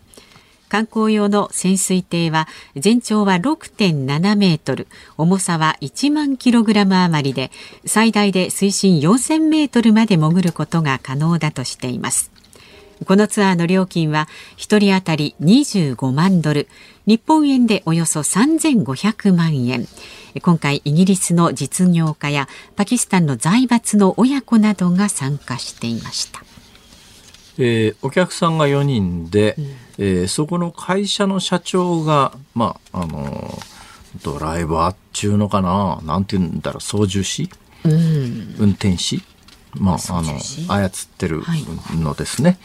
[0.75, 7.49] 観光用の潜水艇は全長は6.7メートル重さは1万キログラム余りで
[7.85, 12.29] 最大で水深4000メートルまで潜ることが可能だとしています。
[13.05, 16.67] このツアーの料金は1人当たり25万ドル
[17.05, 19.87] 日本円でおよそ3500万円。
[20.41, 26.43] 今回イギリスの実業家やパキスタンの財閥の親子などが参加していました、
[27.57, 36.01] えー、お客さんが4人で、うん、えー、そこの会社の社長が、まああのー、ドライバーっちゅうのかな？
[36.03, 36.81] なんて言うんだろう？
[36.81, 37.49] 操縦士、
[37.83, 39.21] うん、運転士？
[39.77, 41.43] まあ、あの操ってる
[41.95, 42.57] のですね。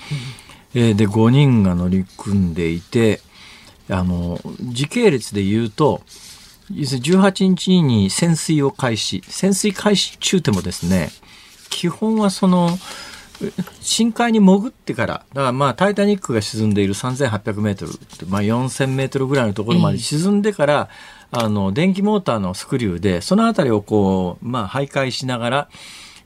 [0.72, 3.20] はい、えー、で5人が乗り組んでいて
[3.88, 6.02] あの時系列で言うと
[6.70, 11.10] 18日に潜水を開始潜水開始中でもですね
[11.68, 12.70] 基本はその
[13.80, 17.92] 深海に潜ってから、だからまあ、タイタニックが沈んでいる3800メートル、
[18.28, 20.88] まあ、4000メートルぐらいのところまで沈んでから、
[21.32, 25.68] えー、あの、電気モーターのスクリューで、そのあたりをこう、まあ、徘徊しながら、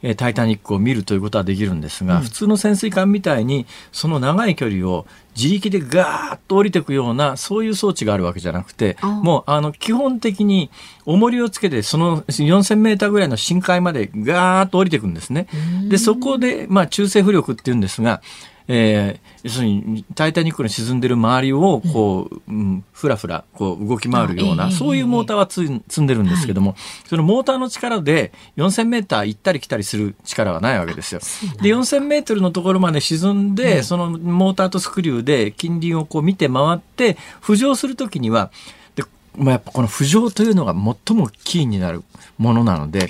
[0.03, 10.71] えタイタニックを見るということはできるんですが、うん、普通の潜水艦みたいにその長い距離を自力でガーッと降りていくようなそういう装置があるわけじゃなくてもうあの基本的に
[11.07, 15.49] 重りをつけてその4000メーターぐらいの深海までガーッと降りていくんですね。
[15.89, 18.23] でそこで、まあ、中性浮力っていうんですが
[18.67, 31.21] えー、要するに、タイタニックの沈んでる周りを、こう、うん、ふらふら、こう、動き回るような、そういうモーターは積んでるんですけども、はい、そのモーターの力で4000メーター行ったり来たりする力はないわけですよ。
[31.61, 38.51] で、4000メートルのところまで沈んで、そのモーターとスクリューで近隣をこう見て回って、浮上するときには、
[38.97, 39.05] で、
[39.37, 42.03] まあ、やっぱこの浮上というのが最もキーになる
[42.39, 43.09] ものなので、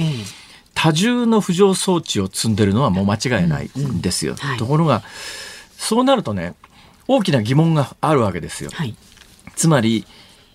[0.85, 4.35] 多重の浮上装置を積んでるのはもう間違いないんですよ。
[4.35, 5.03] うんうんはい、ところが、
[5.79, 6.55] そうなるとね、
[7.09, 8.71] 大きな疑問があるわけですよ。
[8.71, 8.95] はい、
[9.57, 10.07] つまり、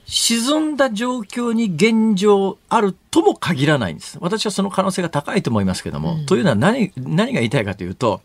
[0.06, 4.20] 沈んだ状況に現状あるとも限らないんです。
[4.22, 6.14] 私はその可能性が高いと思いますけども。
[6.14, 8.22] うん、というのは何、何が言いたいかというと、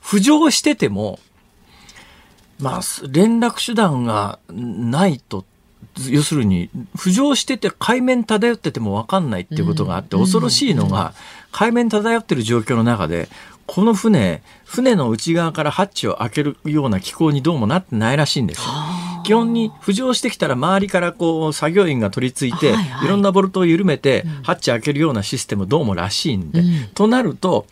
[0.00, 1.18] 浮上してても、
[2.60, 2.80] まあ、
[3.10, 5.44] 連絡手段がないと、
[6.08, 11.14] 要するに、浮上してて海面漂ってても分かんないっていうことがあって、恐ろしいのが、
[11.52, 13.28] 海面漂ってる状況の中で、
[13.66, 18.62] この船、船の内側からハッチを開けるような機構にどうもなってないらしいんです。
[19.24, 27.66] 基本に浮上してきたら周りからこう作業員が取り付いて、はいはい、いろんなボルトを緩めて、ハッチ開けるようなシステムどうもらしいんで、うん、となると、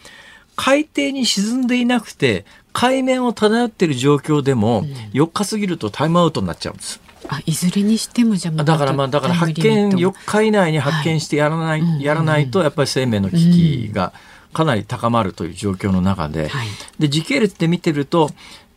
[0.55, 7.01] 海底に沈んでいなくて、海面を漂っている状況でも、4日過ぎるとタイムアウトになっちゃうんです。
[7.29, 13.37] あいずれにしてもじゃだからまあだから発見4日以内に発見してやらない、はい、やらないとやっぱり生命の危
[13.89, 14.37] 機が、うん。
[14.57, 16.49] かなり高まるという状況の中で。
[16.49, 16.69] はい、
[16.99, 18.31] で時系列で見てると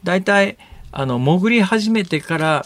[0.04, 0.58] 大体
[0.92, 2.66] あの潜り始めてから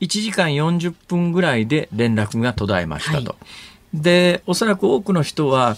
[0.00, 3.30] 1時間40分ぐらいで連絡が途絶えましたと。
[3.30, 3.36] は
[3.94, 5.76] い、でおそらく多くの人は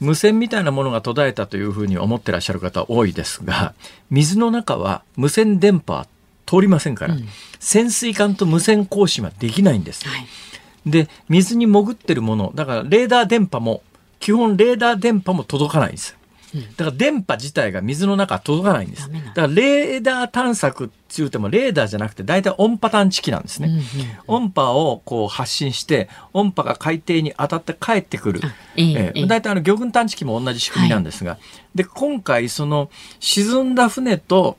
[0.00, 3.74] 無線みたいなものが途絶えたというふうに思ってらっしゃる方多いですが
[4.10, 6.06] 水の中は無線電波
[6.52, 7.26] 通りませんから、うん、
[7.60, 10.06] 潜水艦と無線交信はできないんです。
[10.06, 10.26] はい、
[10.84, 13.82] で水に潜ってるものだからレーダー電波も
[14.20, 16.14] 基本レーダー電波も届かないんです。
[16.76, 19.10] だから電波自体が水の中届かないんです。
[19.10, 23.68] だからレーダー探索つうてもレーダーじゃなくて大体音波探知機なんですね。
[23.68, 28.40] うんうん、音波をこう発信して音波が海底に当たって帰ってくる。
[28.76, 31.40] えー、大体あの魚群探知機も同じ仕組みなんですが、はい、
[31.74, 32.90] で今回その
[33.20, 34.56] 沈んだ船と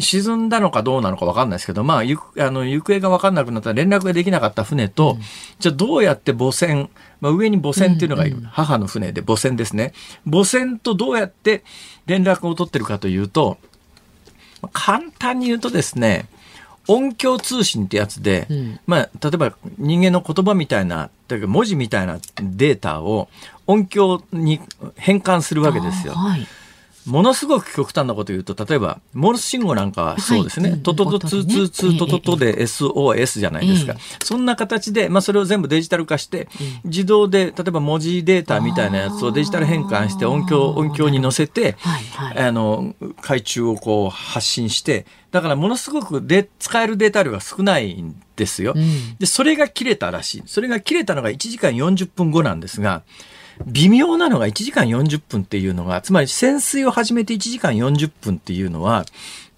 [0.00, 5.20] 沈んだのかどうなのか分かんないですけど、まあ、ゆあの行方が分かんなくなったら連絡ができなかった船と、うん、
[5.58, 9.92] じゃあどうやって母船、まあ、上に母船っていうのがいる、うんうん、母の船で母船ですね。
[10.28, 11.62] 母船とどうやって
[12.06, 13.58] 連絡を取ってるかというと
[14.72, 16.28] 簡単に言うとですね
[16.88, 23.28] 音響通信ってやつで、うん、まあ、例えば人間の言葉みたいな、文字みたいなデータを
[23.66, 24.58] 音響に
[24.96, 26.14] 変換するわけですよ。
[26.14, 26.46] はい
[27.08, 30.78] ものすごく極端なこと言うと、例えば、モールス信号なんかはそうですね。
[30.82, 33.94] トトトツーツーツートトトで SOS じゃないですか。
[34.22, 36.48] そんな形で、まあそれを全部デジタル化して、
[36.84, 41.76] 自動で、例えば文字データみたいなやつをデジタル変換して音響、音響に乗せて、
[42.36, 48.74] あの、海中をこう発信して、だからものすごくで使えるデータ量が少ないんですよ。
[49.18, 50.42] で、それが切れたらしい。
[50.46, 53.02] それが切れたのが1時間40分後なんですが、
[53.66, 59.04] 微妙なのが1時間40分っていうのが、つまり潜水を始めて1時間40分っていうのは、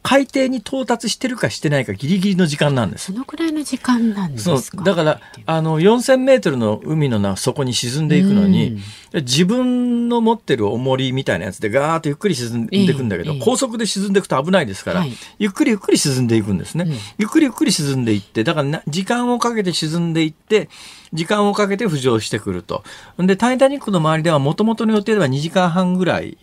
[0.03, 3.13] 海底に到達してるかしてないかギリギリの時間なんです。
[3.13, 4.83] そのくらいの時間なんですか？
[4.83, 8.79] だから、あの、4000メートルの海の底に沈んでいくのに、
[9.13, 16.85] 自分の持ってる重りみたいなやつでガーッとゆっくり沈んでいくんだけど、えー、高速で沈んでいくと危ないですから、はい、ゆっくりゆっくり沈んでいくんですね。
[16.89, 20.71] うん、ゆっくりゆっくり沈んでいって、だから時間をかけて沈んでいって、
[21.13, 22.85] 時間をかけて浮上してくると。
[23.19, 26.39] で、タイタニックの周りではもともとの予定では2時間半ぐらい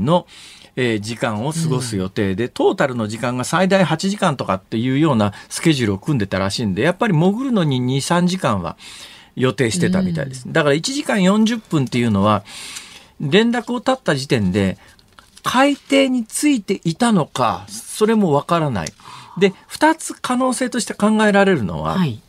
[0.00, 0.26] の、
[0.76, 8.76] えー、時間を過ごす予定で、トータルの時間が最大8時間とかっていうようなスケジュールを組んでたらしいんで、やっぱり潜るのに2、3時間は
[9.36, 10.44] 予定してたみたいです。
[10.46, 12.44] だから1時間40分っていうのは、
[13.20, 14.78] 連絡を絶った時点で、
[15.42, 18.88] 海底についていたのか、それもわからない。
[19.38, 22.20] で、2つ可能性として考えられるのは、はい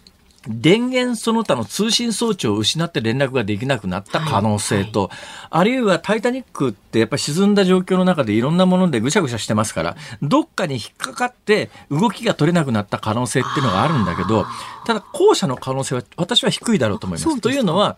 [0.47, 5.17] 電源その他の通信装置を失って連絡ができなくなった可能性と、はいはい、
[5.51, 14.45] あるいはタイタニックってやっぱり沈んだ状況の中でいろんなものでぐしゃぐしゃしてますから、どっかに引っかかって動きが取れなくなった可能性っていうのがあるんだけど、
[14.85, 17.41] ただ後者の可能性は私は低いだろうと思います。
[17.41, 17.97] というのは、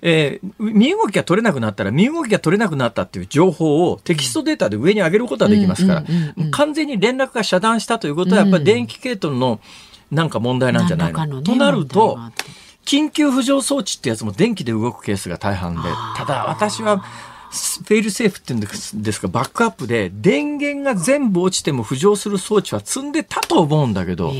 [0.00, 6.04] えー、身動きが取れなくなったら身動きが取れなくなったっていう情報をテキストデータで上に上げることはできますから、
[6.50, 9.60] 完全に連絡が遮断したということはやっぱり電気系統の、
[10.10, 12.18] なんか問題なんじゃないの、ね、となると、
[12.84, 17.04] 緊急浮上装置ってやつも電気で動くケースが大半で、ただ私は、
[17.54, 24.32] フェイルセーフっていうんですか、バックアップで電源が全部落ちても浮上する装置は積んでたと思うんだけど、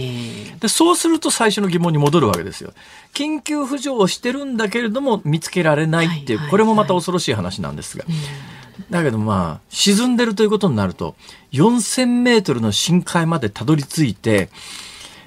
[0.60, 2.72] でそうすると最初の疑問に戻るわけですよ。
[3.14, 8.04] 緊急浮上をしてるんだけれども見つけられないっていう、これもまた恐ろしい話なんですが。
[8.90, 11.14] だけどまあ、沈んでるということになると、
[11.52, 14.50] 4000メートルの深海までたどり着いて、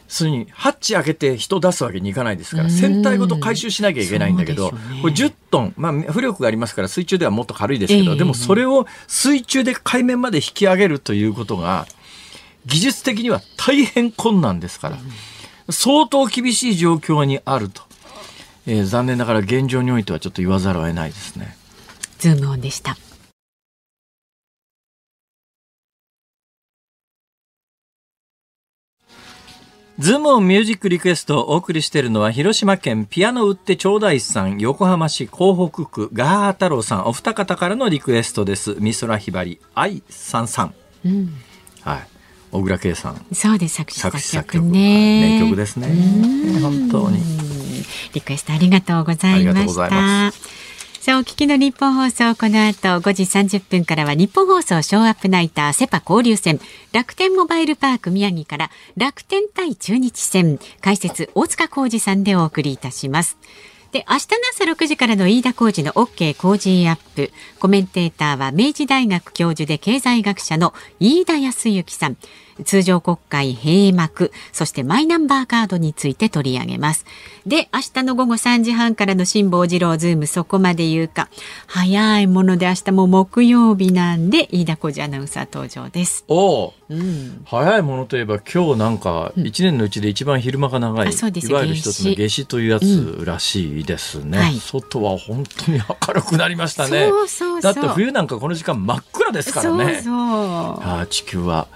[0.07, 11.87] それにハッチ開けて人出すわけにいかないですから船体ごと回収しなきゃいけないんだけど、ね、これ10トン、まあ、浮力がありますから水中ではもっと軽いですけど、えー、でもそれを水中で海面まで引き上げるということが
[12.65, 14.97] 技術的には大変困難ですから、
[15.69, 17.81] 相当厳しい状況にあると、
[18.65, 21.55] えー、残念ながら現状においてはちょっと言わざるを得ないですね。
[22.19, 22.97] ズームオンでした
[29.99, 38.75] ズームオンミュージックリクエストをお送りしているのは、広島県ピアノ売ってちょうだいさん、横浜市港北区ガー太郎さん、お二方からのリクエストです。
[38.79, 40.75] 美空ひばり、愛さんさん。
[41.03, 41.33] うん、
[41.81, 42.07] はい。
[42.51, 43.25] 小倉圭さん。
[43.33, 45.39] そうです、作詞作曲ね。
[45.39, 45.87] 名曲ですね。
[46.61, 47.19] 本当に。
[48.13, 50.76] リクエストありがとうございました。
[51.07, 56.59] さあお聞きの日本放送この後5時30分からは日本放送ショーアップナイターセパ交流戦。
[56.91, 63.37] 楽天モバイルパーク宮城から楽天対中日戦解説大塚浩二さんでお送りいたします。
[63.93, 67.31] で明日の朝6時からの飯田浩二の OK 工事アップ。
[67.57, 72.17] コメンテーターは明治大学教授で経済学者の飯田康之さん。
[72.65, 77.05] 通常国会閉幕、そしてマイナンバーカードについて取り上げます。
[77.45, 81.29] で、明日の午後3時半からの辛坊治郎ズームそこまで言うか。
[81.67, 86.25] 早いもので明日も木曜日なんで、飯田小路アナウンサー登場です。
[86.27, 97.09] おお、うん、早いものといえば今日なんか一年のうちで一番昼間が長い、うん、いわゆる一つの夏至というやつらしいですね、うんはい、外は本当に明るくなりましたね。
[97.61, 99.95] だって冬なんかこの時間真っ暗ですからね。
[99.95, 100.13] そうそう。
[100.13, 101.67] あ地球は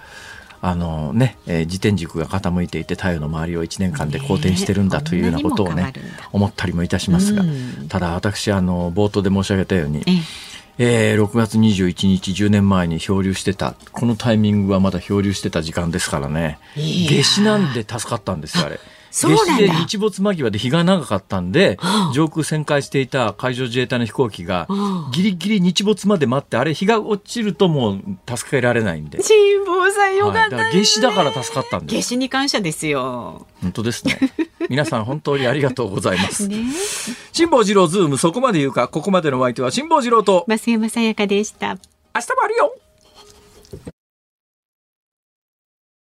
[0.62, 5.92] あのね、えー、自転軸が傾いていて太陽の周りを1年間で公転してるんだというようなことをね
[6.32, 7.44] 思ったりもいたしますが、
[7.90, 10.04] ただ私あの冒頭で申し上げたように、
[10.78, 13.76] えー、6月21日10年前に漂流してた。
[13.92, 16.60] このタイミングはまだ漂流してた時間ですからね。
[16.76, 18.80] 夏至なんで助かったんですよあれ。
[19.12, 21.78] 夏至で日没間際で日が長かったんで、
[22.14, 24.68] 上空旋回していた海上自衛隊の飛行機が、
[25.12, 28.02] ギリギリ日没まで待って、あれ日が落ちるともう
[28.38, 29.22] 助けられないんで。
[29.22, 31.96] 辛抱さんよかった、ね、はい、夏至だから助かったんです。
[31.96, 33.46] 夏至に感謝ですよ。
[33.62, 34.18] 本当ですね。
[34.70, 36.48] 皆さん本当にありがとうございます。
[36.50, 36.64] ね、
[37.34, 41.78] 辛坊治郎ズームそこまで言うか、ここまでのお相手は辛坊治郎と増山さやかでした。
[42.16, 42.74] 明日もあるよ